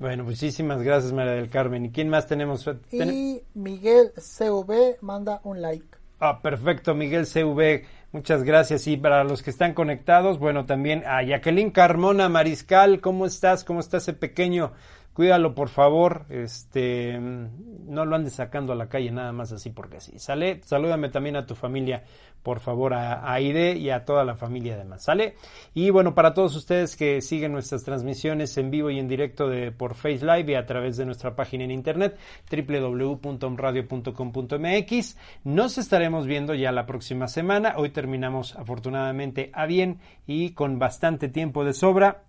[0.00, 1.84] Bueno, muchísimas gracias María del Carmen.
[1.84, 2.68] ¿Y quién más tenemos?
[2.90, 5.86] Y Miguel CV manda un like.
[6.18, 7.84] Ah, perfecto, Miguel CV.
[8.12, 8.86] Muchas gracias.
[8.86, 13.62] Y para los que están conectados, bueno, también a Jacqueline Carmona Mariscal, ¿cómo estás?
[13.62, 14.72] ¿Cómo está ese pequeño?
[15.20, 20.00] Cuídalo por favor, este, no lo andes sacando a la calle nada más así porque
[20.00, 20.18] sí.
[20.18, 22.04] Sale, salúdame también a tu familia,
[22.42, 25.34] por favor, a, Aide y a toda la familia además, ¿sale?
[25.74, 29.72] Y bueno, para todos ustedes que siguen nuestras transmisiones en vivo y en directo de
[29.72, 32.16] por Face Live y a través de nuestra página en internet
[32.50, 37.74] www.omradio.com.mx, nos estaremos viendo ya la próxima semana.
[37.76, 42.22] Hoy terminamos afortunadamente a bien y con bastante tiempo de sobra.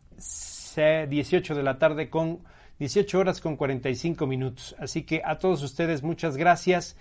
[0.76, 2.40] 18 de la tarde con
[2.82, 4.76] 18 horas con 45 minutos.
[4.80, 6.98] Así que a todos ustedes muchas gracias.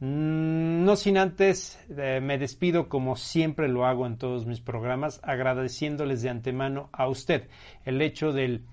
[0.00, 5.20] Mm, no sin antes, eh, me despido como siempre lo hago en todos mis programas,
[5.22, 7.46] agradeciéndoles de antemano a usted
[7.84, 8.64] el hecho del,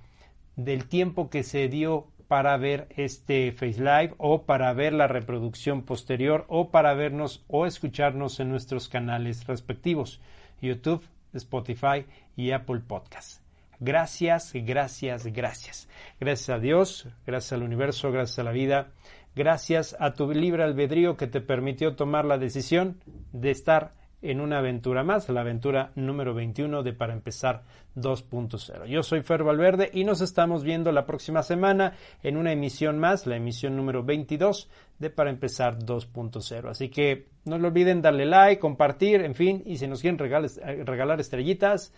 [0.56, 5.84] del tiempo que se dio para ver este Face Live o para ver la reproducción
[5.84, 10.20] posterior o para vernos o escucharnos en nuestros canales respectivos,
[10.60, 13.41] YouTube, Spotify y Apple Podcasts.
[13.84, 15.90] Gracias, gracias, gracias.
[16.20, 18.92] Gracias a Dios, gracias al universo, gracias a la vida,
[19.36, 23.02] gracias a tu libre albedrío que te permitió tomar la decisión
[23.34, 27.64] de estar en una aventura más, la aventura número 21 de Para Empezar
[27.96, 28.86] 2.0.
[28.86, 33.26] Yo soy Fer Valverde y nos estamos viendo la próxima semana en una emisión más,
[33.26, 34.70] la emisión número 22
[35.00, 36.70] de Para Empezar 2.0.
[36.70, 41.20] Así que no lo olviden darle like, compartir, en fin, y si nos quieren regalar
[41.20, 41.92] estrellitas,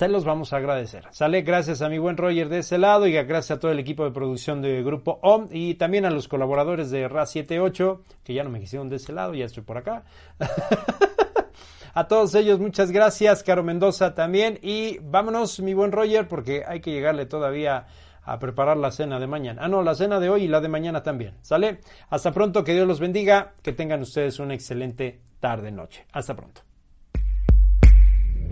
[0.00, 1.04] se los vamos a agradecer.
[1.10, 4.02] Sale, gracias a mi buen Roger de ese lado y gracias a todo el equipo
[4.02, 8.48] de producción de Grupo OM y también a los colaboradores de RA78, que ya no
[8.48, 10.04] me quisieron de ese lado, ya estoy por acá.
[11.94, 13.42] a todos ellos, muchas gracias.
[13.42, 14.58] Caro Mendoza también.
[14.62, 17.84] Y vámonos, mi buen Roger, porque hay que llegarle todavía
[18.22, 19.60] a preparar la cena de mañana.
[19.62, 21.34] Ah, no, la cena de hoy y la de mañana también.
[21.42, 21.80] ¿Sale?
[22.08, 26.06] Hasta pronto, que Dios los bendiga, que tengan ustedes una excelente tarde-noche.
[26.10, 26.69] Hasta pronto.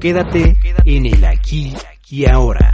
[0.01, 1.75] Quédate en el aquí
[2.09, 2.73] y ahora.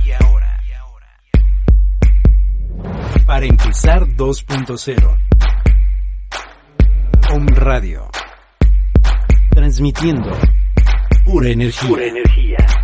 [3.25, 5.19] Para empezar 2.0.
[7.33, 8.11] Om Radio.
[9.51, 10.31] Transmitiendo
[11.25, 11.89] pura energía.
[11.89, 12.84] Pura energía.